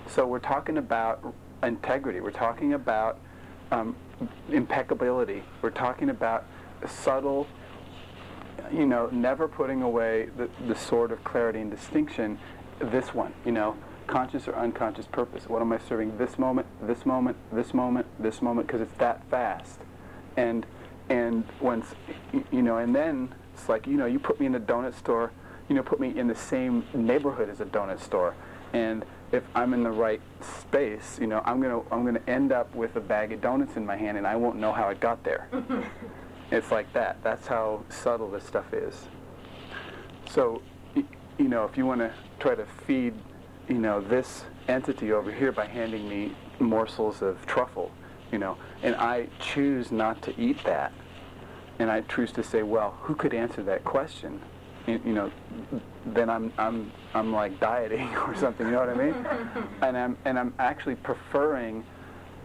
[0.07, 2.21] So we're talking about integrity.
[2.21, 3.19] We're talking about
[3.71, 3.95] um,
[4.51, 5.43] impeccability.
[5.61, 6.45] We're talking about
[6.87, 7.47] subtle,
[8.73, 12.39] you know, never putting away the, the sword of clarity and distinction.
[12.81, 13.77] This one, you know,
[14.07, 15.49] conscious or unconscious purpose.
[15.49, 18.67] What am I serving this moment, this moment, this moment, this moment?
[18.67, 19.81] Because it's that fast.
[20.37, 20.67] And
[21.09, 21.95] and once,
[22.51, 25.33] you know, and then it's like, you know, you put me in a donut store,
[25.69, 28.35] you know, put me in the same neighborhood as a donut store,
[28.73, 32.75] and if I'm in the right space, you know, I'm gonna I'm gonna end up
[32.75, 35.25] with a bag of donuts in my hand, and I won't know how it got
[35.25, 35.49] there.
[36.51, 37.19] it's like that.
[37.23, 39.07] That's how subtle this stuff is.
[40.31, 40.63] So,
[40.95, 43.15] you know, if you want to try to feed,
[43.69, 47.91] you know, this entity over here by handing me morsels of truffle,
[48.33, 50.93] you know, and I choose not to eat that,
[51.79, 54.41] and I choose to say, well, who could answer that question?
[54.87, 55.31] You you know,
[56.07, 58.67] then I'm I'm I'm like dieting or something.
[58.67, 59.27] You know what I mean?
[59.83, 61.85] And I'm and I'm actually preferring.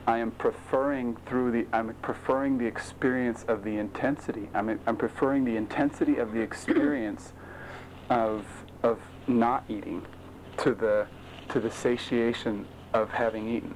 [0.05, 4.49] I am preferring through the I'm preferring the experience of the intensity.
[4.53, 7.31] I'm I'm preferring the intensity of the experience
[8.09, 8.45] of
[8.83, 10.05] of not eating
[10.57, 11.07] to the
[11.49, 13.75] to the satiation of having eaten.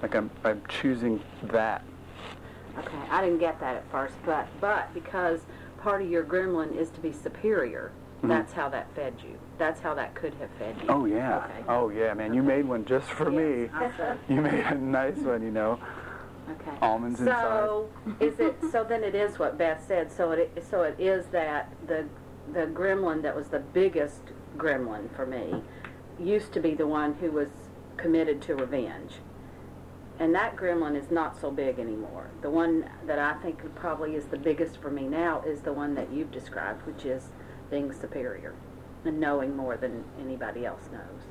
[0.00, 1.82] Like I'm I'm choosing that.
[2.78, 5.40] Okay, I didn't get that at first, but but because
[5.78, 8.28] part of your gremlin is to be superior, Mhm.
[8.28, 9.38] that's how that fed you.
[9.58, 10.86] That's how that could have fed you.
[10.88, 11.44] Oh yeah.
[11.44, 11.64] Okay.
[11.68, 12.34] Oh yeah, man.
[12.34, 13.70] You made one just for me.
[13.80, 14.18] Yes, I see.
[14.34, 15.78] You made a nice one, you know.
[16.50, 16.76] Okay.
[16.82, 17.42] Almonds inside.
[17.42, 17.88] So
[18.20, 18.56] is it?
[18.70, 20.12] So then it is what Beth said.
[20.12, 22.06] So it so it is that the
[22.52, 24.20] the gremlin that was the biggest
[24.56, 25.62] gremlin for me
[26.20, 27.48] used to be the one who was
[27.96, 29.14] committed to revenge.
[30.18, 32.30] And that gremlin is not so big anymore.
[32.42, 35.94] The one that I think probably is the biggest for me now is the one
[35.96, 37.30] that you've described, which is
[37.70, 38.54] being superior
[39.04, 41.22] and knowing more than anybody else knows.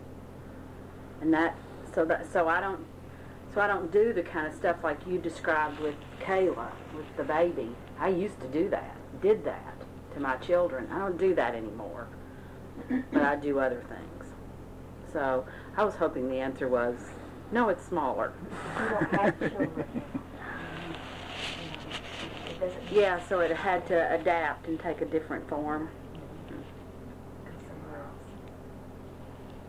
[1.21, 1.57] And that
[1.93, 2.85] so that so I don't
[3.53, 7.23] so I don't do the kind of stuff like you described with Kayla, with the
[7.23, 7.75] baby.
[7.99, 9.75] I used to do that, did that
[10.13, 10.87] to my children.
[10.91, 12.07] I don't do that anymore,
[13.11, 14.33] but I do other things.
[15.11, 15.45] So
[15.77, 16.95] I was hoping the answer was,
[17.51, 18.33] no, it's smaller.
[18.79, 19.85] You don't have children.
[22.49, 25.89] It doesn't mean Yeah, so it had to adapt and take a different form.
[26.49, 28.13] go somewhere else.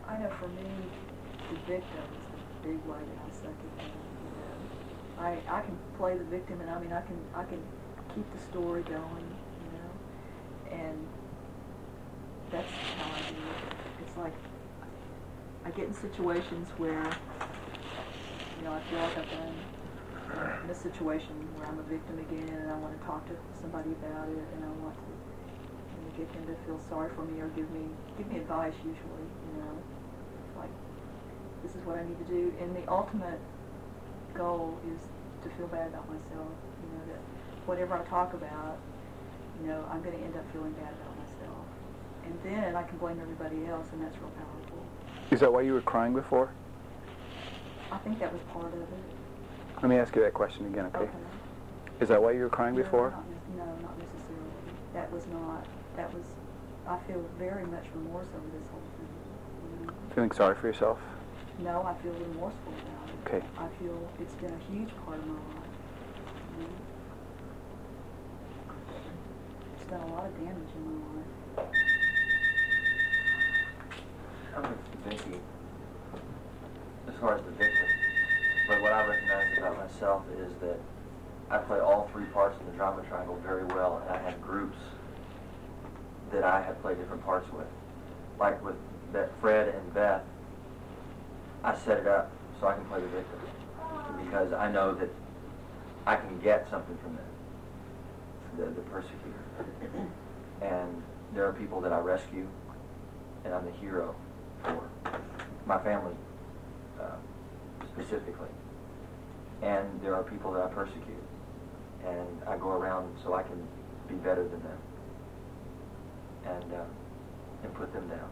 [0.07, 0.69] I know for me,
[1.49, 3.57] the victim is the big way that I suck
[4.35, 5.23] know.
[5.23, 7.61] I, I can play the victim and I mean, I can, I can
[8.13, 9.25] keep the story going,
[9.63, 11.07] you know, and
[12.51, 13.59] that's how I do it.
[14.05, 14.33] It's like,
[15.65, 17.17] I get in situations where,
[18.59, 19.55] you know, I feel like I've been
[20.63, 23.91] in a situation where I'm a victim again and I want to talk to somebody
[24.03, 25.03] about it and I want to,
[26.15, 27.83] get them to feel sorry for me or give me,
[28.17, 29.94] give me advice usually, you know
[31.65, 32.53] this is what I need to do.
[32.61, 33.39] And the ultimate
[34.35, 35.01] goal is
[35.43, 36.53] to feel bad about myself.
[36.77, 37.21] You know, that
[37.65, 38.77] whatever I talk about,
[39.59, 41.65] you know, I'm going to end up feeling bad about myself.
[42.25, 44.85] And then I can blame everybody else, and that's real powerful.
[45.31, 46.51] Is that why you were crying before?
[47.91, 48.87] I think that was part of it.
[49.81, 50.99] Let me ask you that question again, okay?
[50.99, 51.09] okay.
[51.99, 53.11] Is that why you were crying No, before?
[53.11, 53.23] not
[53.57, 54.51] No, not necessarily.
[54.93, 56.25] That was not, that was,
[56.87, 59.79] I feel very much remorse over this whole thing.
[59.81, 59.93] you know.
[60.13, 60.99] Feeling sorry for yourself?
[61.59, 63.35] No, I feel remorseful about it.
[63.35, 63.45] Okay.
[63.57, 65.69] I feel it's been a huge part of my life.
[66.57, 66.69] you know.
[69.79, 71.67] It's done a lot of damage in my life.
[74.55, 75.39] I'm with Vicky
[77.07, 77.87] as far as the victim.
[78.67, 80.79] But what I recognize about myself is that
[81.49, 84.77] I play all three parts in the drama triangle very well, and I have groups
[86.31, 87.67] that I have played different parts with.
[88.39, 88.75] Like with
[89.13, 90.23] Be- Fred and Beth,
[91.65, 93.39] I set it up so I can play the victim
[94.23, 95.09] because I know that
[96.05, 97.25] I can get something from them,
[98.57, 99.43] the, the persecutor.
[100.61, 101.01] And
[101.33, 102.47] there are people that I rescue,
[103.43, 104.15] and I'm the hero
[104.63, 104.87] for
[105.65, 106.13] my family
[107.01, 107.15] uh,
[107.93, 108.49] specifically.
[109.63, 111.23] And there are people that I persecute,
[112.05, 113.67] and I go around so I can
[114.07, 114.77] be better than them,
[116.45, 116.83] and uh,
[117.63, 118.29] and put them down.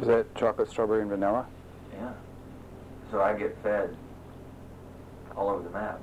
[0.00, 1.46] Is that chocolate, strawberry, and vanilla?
[1.94, 2.12] Yeah.
[3.12, 3.94] So I get fed
[5.36, 6.00] all over the map.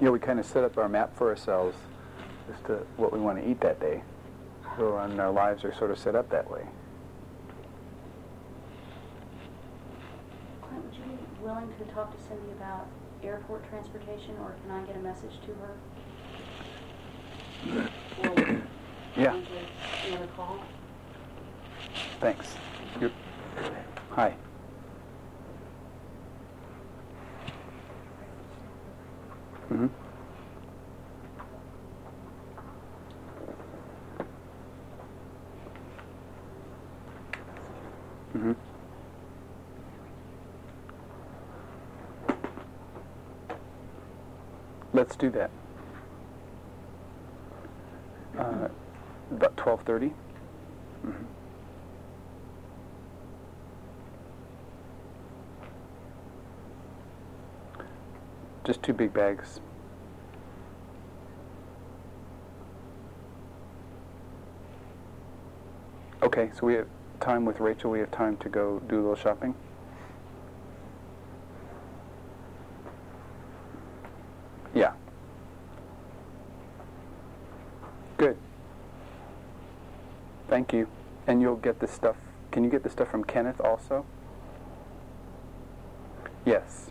[0.00, 1.76] You know, we kind of set up our map for ourselves
[2.50, 4.02] as to what we want to eat that day.
[4.78, 6.66] So and our lives are sort of set up that way.
[10.62, 12.86] Clint, would you be willing to talk to Cindy about
[13.22, 15.54] airport transportation, or can I get a message to
[17.74, 18.62] her?
[19.16, 19.34] Yeah,
[20.06, 20.60] Another call?
[22.20, 22.54] thanks
[23.00, 23.10] you.
[24.10, 24.34] Hi.
[29.70, 29.86] Mm-hmm.
[38.36, 38.52] Mm-hmm.
[44.92, 45.50] Let's do that.
[48.38, 48.68] Uh,
[49.30, 50.14] about 1230.
[58.66, 59.60] Just two big bags.
[66.20, 66.88] Okay, so we have
[67.20, 67.92] time with Rachel.
[67.92, 69.54] We have time to go do a little shopping.
[74.74, 74.94] Yeah.
[78.16, 78.36] Good.
[80.48, 80.88] Thank you.
[81.28, 82.16] And you'll get the stuff.
[82.50, 84.04] Can you get the stuff from Kenneth also?
[86.44, 86.90] Yes.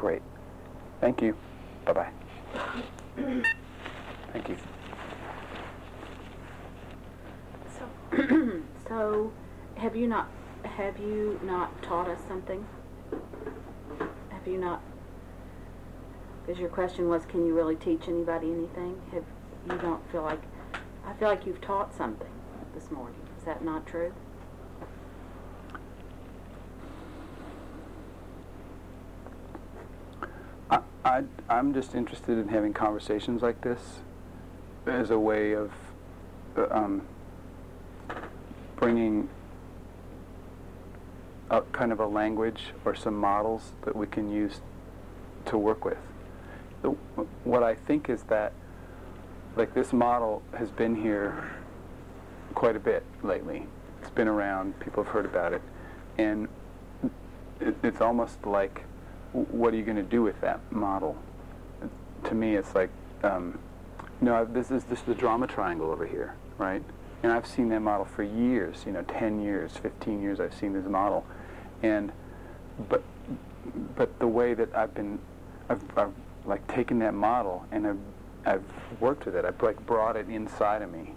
[0.00, 0.22] Great.
[1.02, 1.36] Thank you.
[1.84, 2.08] Bye-bye.
[4.32, 4.56] Thank you.
[7.78, 9.30] So, so
[9.76, 10.30] have you not
[10.64, 12.66] have you not taught us something?
[14.30, 14.80] Have you not?
[16.46, 18.98] Because your question was, can you really teach anybody anything?
[19.12, 19.24] Have
[19.70, 20.42] you don't feel like?
[21.04, 22.32] I feel like you've taught something
[22.74, 23.20] this morning.
[23.36, 24.14] Is that not true?
[31.10, 33.80] I, I'm just interested in having conversations like this
[34.86, 35.72] as a way of
[36.56, 37.02] uh, um,
[38.76, 39.28] bringing
[41.50, 44.60] a kind of a language or some models that we can use
[45.46, 45.98] to work with.
[46.82, 46.90] The,
[47.42, 48.52] what I think is that,
[49.56, 51.50] like this model has been here
[52.54, 53.66] quite a bit lately.
[54.00, 54.78] It's been around.
[54.78, 55.62] People have heard about it,
[56.18, 56.46] and
[57.60, 58.84] it, it's almost like
[59.32, 61.16] what are you going to do with that model?
[62.24, 62.90] To me, it's like,
[63.22, 63.58] um,
[64.22, 66.82] I've- this is this is the drama triangle over here, right?
[67.22, 70.40] And I've seen that model for years, you know, 10 years, 15 years.
[70.40, 71.24] I've seen this model,
[71.82, 72.12] and
[72.88, 73.02] but
[73.96, 75.18] but the way that I've been,
[75.68, 76.12] I've, I've
[76.44, 77.98] like taken that model and I've
[78.46, 78.64] I've
[79.00, 79.44] worked with it.
[79.44, 81.14] I've like brought it inside of me.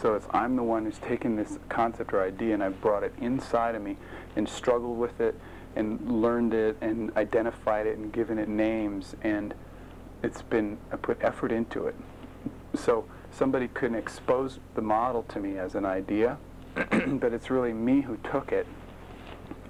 [0.00, 3.14] So it's I'm the one who's taken this concept or idea and I've brought it
[3.20, 3.96] inside of me
[4.36, 5.38] and struggled with it
[5.76, 9.54] and learned it and identified it and given it names and
[10.22, 11.94] it's been I put effort into it.
[12.74, 16.38] So somebody couldn't expose the model to me as an idea,
[16.74, 18.66] but it's really me who took it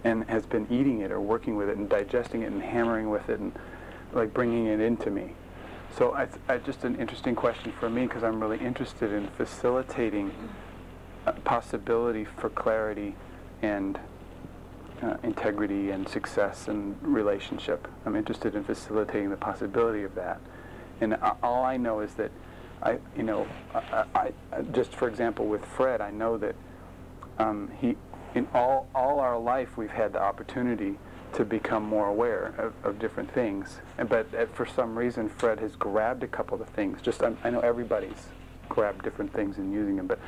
[0.05, 3.29] and has been eating it or working with it and digesting it and hammering with
[3.29, 3.53] it and
[4.13, 5.35] like bringing it into me.
[5.97, 10.33] So I, I just an interesting question for me because I'm really interested in facilitating
[11.45, 13.15] possibility for clarity
[13.61, 13.99] and
[15.03, 17.89] uh, integrity and success and relationship.
[18.07, 20.41] I'm interested in facilitating the possibility of that.
[21.01, 22.31] And uh, all I know is that
[22.83, 26.55] I, you know, I, I, just for example with Fred, I know that
[27.39, 27.97] um, he,
[28.35, 30.99] in all all our life, we've had the opportunity
[31.35, 33.81] to become more aware of, of different things.
[34.09, 37.01] But uh, for some reason, Fred has grabbed a couple of things.
[37.01, 38.27] Just I, I know everybody's
[38.69, 40.19] grabbed different things and using them, but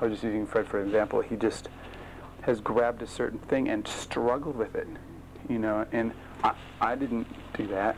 [0.00, 1.20] I was just using Fred for example.
[1.20, 1.68] He just
[2.42, 4.88] has grabbed a certain thing and struggled with it,
[5.48, 5.86] you know.
[5.92, 6.12] And
[6.44, 7.96] I, I didn't do that.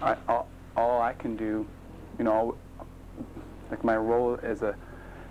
[0.00, 1.66] I, all, all I can do,
[2.18, 2.56] you know,
[3.70, 4.74] like my role as a,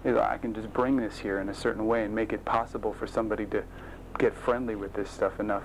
[0.03, 2.93] is I can just bring this here in a certain way and make it possible
[2.93, 3.63] for somebody to
[4.17, 5.63] get friendly with this stuff enough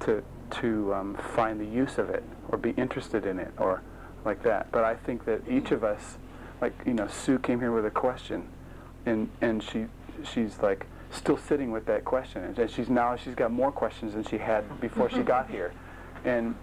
[0.00, 3.82] to to um, find the use of it or be interested in it or
[4.24, 4.70] like that.
[4.70, 6.18] But I think that each of us,
[6.60, 8.48] like you know, Sue came here with a question,
[9.06, 9.86] and and she
[10.24, 14.24] she's like still sitting with that question, and she's now she's got more questions than
[14.24, 15.72] she had before she got here,
[16.24, 16.54] and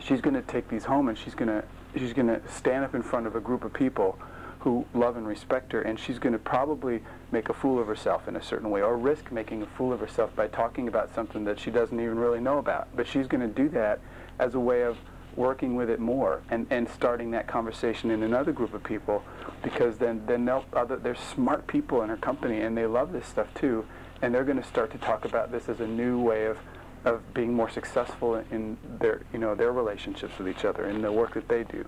[0.00, 1.64] she's going to take these home and she's going to
[1.96, 4.18] she's going to stand up in front of a group of people
[4.64, 7.02] who love and respect her, and she's going to probably
[7.32, 10.00] make a fool of herself in a certain way, or risk making a fool of
[10.00, 12.88] herself by talking about something that she doesn't even really know about.
[12.96, 14.00] But she's going to do that
[14.38, 14.96] as a way of
[15.36, 19.22] working with it more and, and starting that conversation in another group of people,
[19.62, 23.26] because then then they'll, other, there's smart people in her company, and they love this
[23.26, 23.84] stuff too,
[24.22, 26.58] and they're going to start to talk about this as a new way of
[27.04, 31.12] of being more successful in their you know their relationships with each other in the
[31.12, 31.86] work that they do.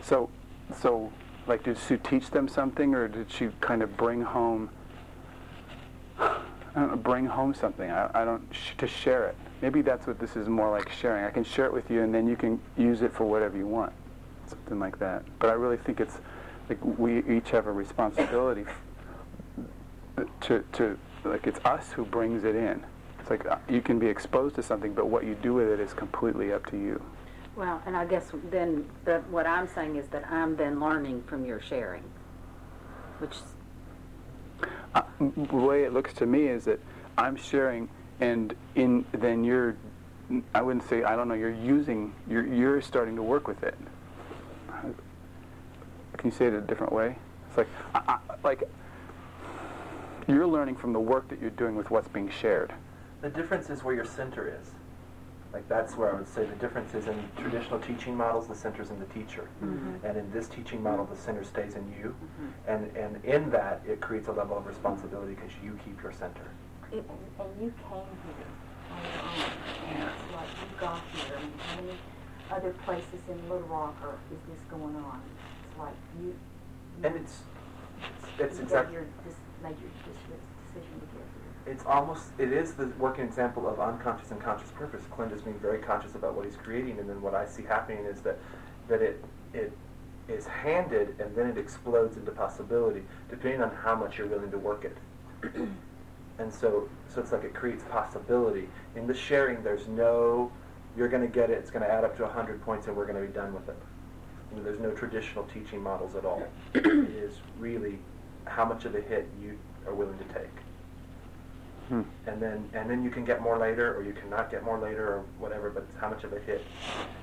[0.00, 0.30] So
[0.80, 1.12] so
[1.46, 4.70] like did Sue teach them something or did she kind of bring home
[6.76, 10.36] know, bring home something I, I don't sh- to share it maybe that's what this
[10.36, 11.24] is more like sharing.
[11.24, 13.66] I can share it with you and then you can use it for whatever you
[13.66, 13.94] want.
[14.46, 15.22] Something like that.
[15.38, 16.18] But I really think it's
[16.68, 18.66] like we each have a responsibility
[20.42, 22.84] to to like it's us who brings it in.
[23.18, 25.80] It's like uh, you can be exposed to something but what you do with it
[25.80, 27.00] is completely up to you.
[27.56, 31.46] Well, and I guess then the, what I'm saying is that I'm then learning from
[31.46, 32.04] your sharing,
[33.18, 33.36] which
[34.94, 36.80] Uh, the way it looks to me is that
[37.16, 37.88] I'm sharing,
[38.20, 39.76] and in then you're,
[40.54, 41.34] I wouldn't say I don't know.
[41.34, 43.76] You're using, you're you're starting to work with it.
[46.16, 47.16] Can you say it a different way?
[47.48, 48.62] It's like, I, I, like
[50.26, 52.72] you're learning from the work that you're doing with what's being shared.
[53.20, 54.70] The difference is where your center is.
[55.52, 58.90] Like that's where I would say the difference is in traditional teaching models, the center's
[58.90, 59.48] in the teacher.
[59.62, 60.04] Mm-hmm.
[60.04, 62.14] And in this teaching model, the center stays in you.
[62.14, 62.70] Mm-hmm.
[62.70, 66.50] And, and in that, it creates a level of responsibility because you keep your center.
[66.94, 67.02] And,
[67.40, 68.46] and you came here
[68.92, 69.50] on your own,
[69.90, 71.98] and it's like you got here, and how many
[72.52, 75.20] other places in Little Rock are, is this going on?
[75.68, 77.40] It's like you, you And it's,
[78.38, 81.26] it's, it's you exactly, made your, this, made your decision to get
[81.66, 81.72] here.
[81.72, 85.02] it's almost, it is the working example of unconscious and conscious purpose.
[85.10, 88.04] Clint is being very conscious about what he's creating, and then what I see happening
[88.04, 88.38] is that,
[88.86, 89.72] that it, it
[90.28, 94.58] is handed and then it explodes into possibility, depending on how much you're willing to
[94.58, 94.96] work it.
[96.38, 98.68] and so, so it's like it creates possibility.
[98.96, 100.50] In the sharing, there's no,
[100.96, 103.06] you're going to get it, it's going to add up to 100 points, and we're
[103.06, 103.76] going to be done with it.
[104.50, 106.42] I mean, there's no traditional teaching models at all.
[106.74, 107.98] it is really
[108.46, 110.50] how much of a hit you are willing to take
[111.88, 112.00] Hmm.
[112.26, 115.06] and then and then you can get more later, or you cannot get more later,
[115.06, 115.68] or whatever.
[115.68, 116.64] But it's how much of a hit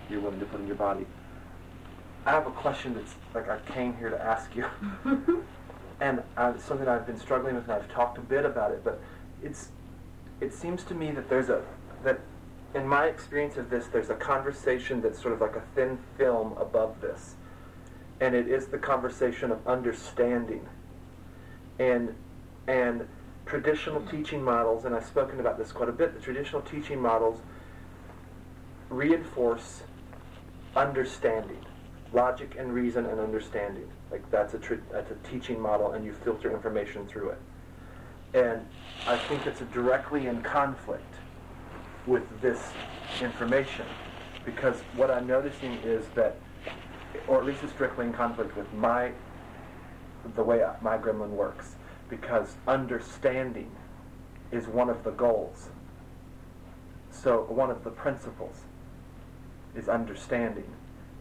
[0.08, 1.08] you're willing to put in your body.
[2.28, 4.66] I have a question that's like I came here to ask you,
[6.02, 8.84] and uh, something I've been struggling with, and I've talked a bit about it.
[8.84, 9.00] But
[9.42, 9.70] it's
[10.42, 11.64] it seems to me that there's a
[12.04, 12.20] that
[12.74, 16.58] in my experience of this, there's a conversation that's sort of like a thin film
[16.58, 17.36] above this,
[18.20, 20.68] and it is the conversation of understanding,
[21.80, 22.16] and
[22.68, 23.08] and
[23.46, 27.42] traditional teaching models, and I've spoken about this quite a bit, the traditional teaching models
[28.90, 29.84] reinforce
[30.76, 31.64] understanding,
[32.14, 33.90] logic and reason and understanding.
[34.12, 37.40] Like that's a tr- that's a teaching model, and you filter information through it.
[38.34, 38.66] And
[39.08, 41.16] I think it's directly in conflict
[42.06, 42.72] with this
[43.22, 43.86] information
[44.46, 46.38] because what I'm noticing is that,
[47.28, 49.12] or at least it's directly in conflict with my
[50.36, 51.76] the way my gremlin works
[52.10, 53.72] because understanding
[54.52, 55.70] is one of the goals.
[57.10, 58.62] So one of the principles
[59.76, 60.70] is understanding.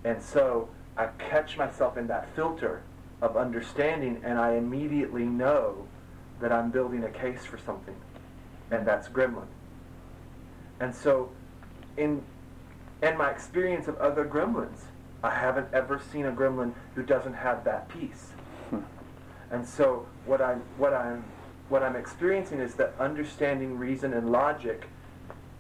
[0.04, 0.68] And so
[1.00, 2.82] I catch myself in that filter
[3.22, 5.86] of understanding and I immediately know
[6.40, 7.96] that I'm building a case for something.
[8.70, 9.46] And that's gremlin.
[10.78, 11.30] And so
[11.96, 12.22] in
[13.02, 14.82] in my experience of other gremlins,
[15.24, 18.32] I haven't ever seen a gremlin who doesn't have that piece.
[18.68, 18.80] Hmm.
[19.50, 21.24] And so what I'm what I'm
[21.70, 24.86] what I'm experiencing is that understanding reason and logic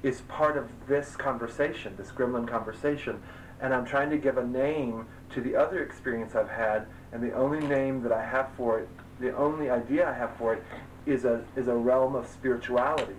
[0.02, 3.22] is part of this conversation, this gremlin conversation.
[3.58, 7.32] And I'm trying to give a name to the other experience I've had, and the
[7.32, 8.88] only name that I have for it,
[9.20, 10.64] the only idea I have for it,
[11.06, 13.16] is a is a realm of spirituality.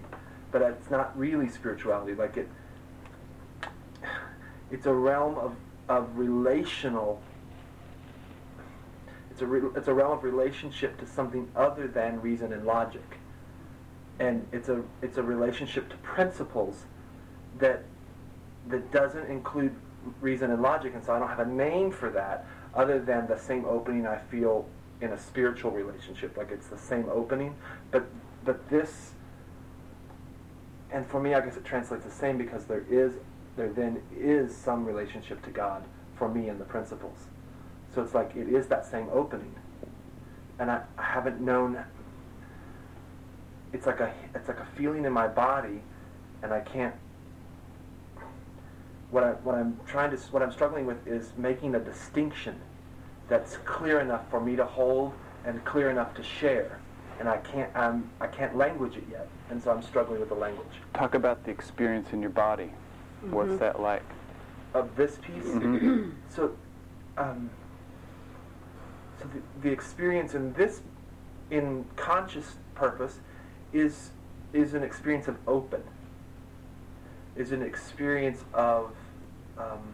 [0.51, 2.14] But it's not really spirituality.
[2.14, 2.49] Like it,
[4.70, 5.55] it's a realm of
[5.89, 7.22] of relational
[9.41, 13.18] it's a, re- it's a realm of relationship to something other than reason and logic.
[14.20, 16.84] And it's a, it's a relationship to principles
[17.57, 17.84] that,
[18.68, 19.74] that doesn't include
[20.19, 20.93] reason and logic.
[20.95, 22.45] And so I don't have a name for that
[22.75, 24.67] other than the same opening I feel
[25.01, 26.37] in a spiritual relationship.
[26.37, 27.55] Like it's the same opening.
[27.91, 28.05] But,
[28.45, 29.11] but this,
[30.91, 33.13] and for me, I guess it translates the same because there is,
[33.55, 35.83] there then is some relationship to God
[36.15, 37.17] for me in the principles.
[37.93, 39.53] So it's like it is that same opening.
[40.59, 41.83] And I, I haven't known
[43.73, 45.81] it's like a it's like a feeling in my body
[46.43, 46.95] and I can't
[49.12, 52.59] what I what I'm trying to what I'm struggling with is making a distinction
[53.28, 55.14] that's clear enough for me to hold
[55.45, 56.80] and clear enough to share.
[57.20, 59.28] And I can't I'm I can't language it yet.
[59.49, 60.68] And so I'm struggling with the language.
[60.93, 62.72] Talk about the experience in your body.
[63.30, 64.03] What's that like?
[64.74, 65.43] Of this piece?
[65.43, 66.12] Mhm.
[66.30, 66.55] So
[67.18, 67.49] um,
[69.20, 70.82] so the, the experience in this,
[71.51, 73.20] in conscious purpose,
[73.74, 74.12] is
[74.53, 75.84] is an experience of open.
[77.36, 78.91] Is an experience of,
[79.62, 79.93] um,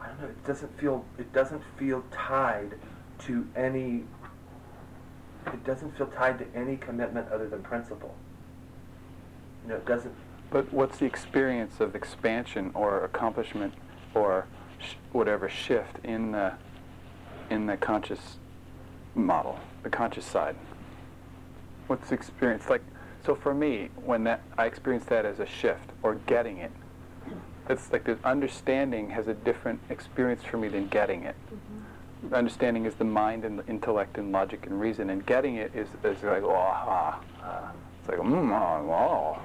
[0.00, 0.28] I don't know.
[0.28, 1.04] It doesn't feel.
[1.18, 2.74] It doesn't feel tied
[3.26, 4.04] to any.
[5.46, 8.14] It doesn't feel tied to any commitment other than principle.
[9.62, 10.14] You know, it doesn't.
[10.50, 13.74] But what's the experience of expansion or accomplishment
[14.14, 14.46] or
[14.78, 16.54] sh- whatever shift in the
[17.50, 18.36] in the conscious
[19.14, 20.56] model, the conscious side?
[21.86, 22.82] What's the experience like?
[23.24, 26.70] So for me, when that I experience that as a shift or getting it,
[27.68, 31.36] it's like the understanding has a different experience for me than getting it.
[32.32, 35.88] Understanding is the mind and the intellect and logic and reason, and getting it is,
[36.02, 37.20] is like oh, ah,
[38.00, 39.38] it's like mm, oh,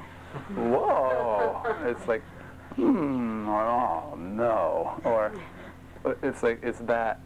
[0.57, 1.87] whoa, whoa.
[1.87, 2.23] it's like
[2.75, 5.31] hmm, oh no, or
[6.23, 7.19] it's like it's that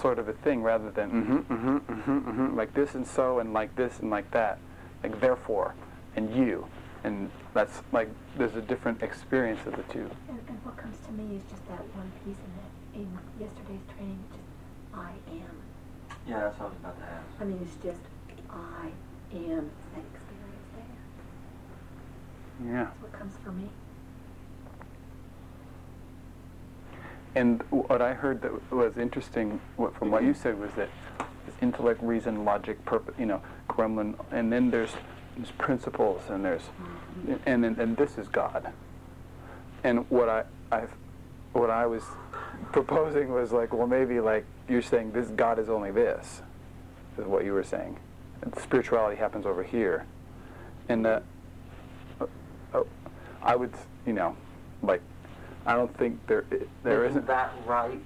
[0.00, 3.52] sort of a thing rather than mm-hmm, mm-hmm, mm-hmm, mm-hmm, like this and so and
[3.52, 4.58] like this and like that,
[5.02, 5.74] like therefore.
[6.16, 6.66] And you,
[7.04, 10.10] and that's like there's a different experience of the two.
[10.28, 13.86] And, and what comes to me is just that one piece in that in yesterday's
[13.94, 14.44] training, just
[14.94, 15.62] I am.
[16.26, 17.26] Yeah, that's what I was about to ask.
[17.40, 18.00] I mean, it's just
[18.50, 18.90] I
[19.32, 20.98] am that experience there.
[22.72, 22.84] Yeah.
[22.84, 23.68] That's what comes for me.
[27.34, 30.88] And what I heard that was interesting what, from what you said was that
[31.60, 34.90] intellect, reason, logic, purpose, you know, gremlin, and then there's,
[35.38, 36.62] there's principles, and there's,
[37.46, 38.72] and, and and this is God.
[39.84, 40.82] And what I I
[41.52, 42.02] what I was
[42.72, 46.42] proposing was like, well, maybe like you're saying this God is only this,
[47.16, 47.96] is what you were saying.
[48.42, 50.04] And spirituality happens over here,
[50.88, 51.22] and that
[52.20, 52.26] uh,
[52.74, 52.82] uh,
[53.42, 53.72] I would,
[54.06, 54.36] you know,
[54.82, 55.00] like
[55.66, 56.44] I don't think there
[56.82, 57.26] there Isn't isn't.
[57.28, 58.00] that right?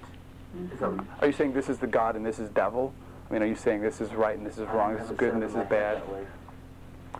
[0.79, 2.93] That- Are you saying this is the God and this is devil?
[3.29, 5.33] I mean, are you saying this is right and this is wrong, this is good
[5.33, 6.03] and this is bad?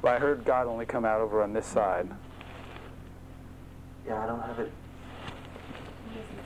[0.03, 2.09] Well, I heard God only come out over on this side.
[4.05, 4.71] Yeah, I don't have it.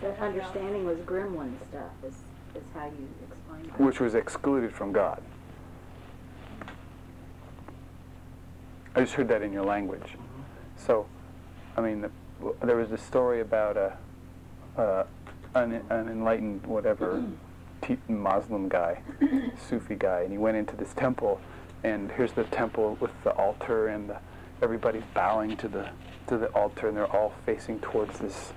[0.02, 2.14] That understanding was gremlin stuff, is,
[2.54, 3.80] is how you explain it.
[3.84, 5.24] which was excluded from God.
[8.96, 10.14] I just heard that in your language.
[10.76, 11.08] So,
[11.76, 12.12] I mean, the,
[12.62, 13.98] there was a story about a,
[14.80, 15.04] uh,
[15.56, 17.24] an, an enlightened whatever
[17.82, 19.02] Ti- Muslim guy,
[19.68, 21.42] Sufi guy, and he went into this temple,
[21.84, 24.18] and here's the temple with the altar and the
[24.62, 25.90] everybody's bowing to the
[26.28, 28.52] to the altar, and they're all facing towards this,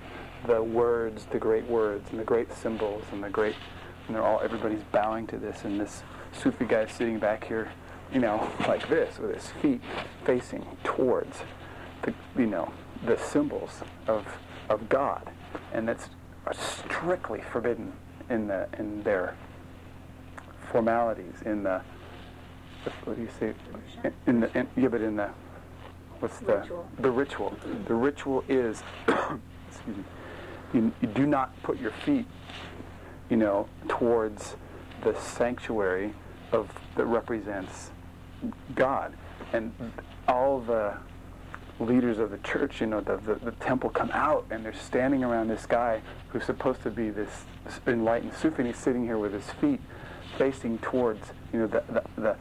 [0.46, 3.54] the words, the great words, and the great symbols, and the great,
[4.06, 6.02] and they're all everybody's bowing to this, and this
[6.32, 7.70] Sufi guy is sitting back here,
[8.12, 9.80] you know, like this, with his feet
[10.24, 11.38] facing towards,
[12.02, 12.72] the, you know,
[13.06, 14.26] the symbols of
[14.68, 15.30] of God,
[15.72, 16.08] and that's
[16.52, 17.92] strictly forbidden
[18.28, 19.36] in the in their
[20.72, 21.82] formalities in the
[23.04, 23.54] what do you say?
[24.26, 25.30] In the in, yeah but in the
[26.20, 26.58] what's the?
[26.58, 26.88] Ritual.
[26.98, 27.56] the ritual.
[27.86, 30.04] The ritual is excuse me
[30.72, 32.26] you, you do not put your feet
[33.28, 34.56] you know towards
[35.02, 36.14] the sanctuary
[36.52, 37.90] of that represents
[38.74, 39.14] God.
[39.52, 39.72] And
[40.28, 40.96] all the
[41.78, 45.24] leaders of the church, you know, the, the, the temple come out and they're standing
[45.24, 47.44] around this guy who's supposed to be this
[47.86, 49.80] enlightened Sufi and he's sitting here with his feet
[50.36, 52.36] facing towards, you know, the, the, the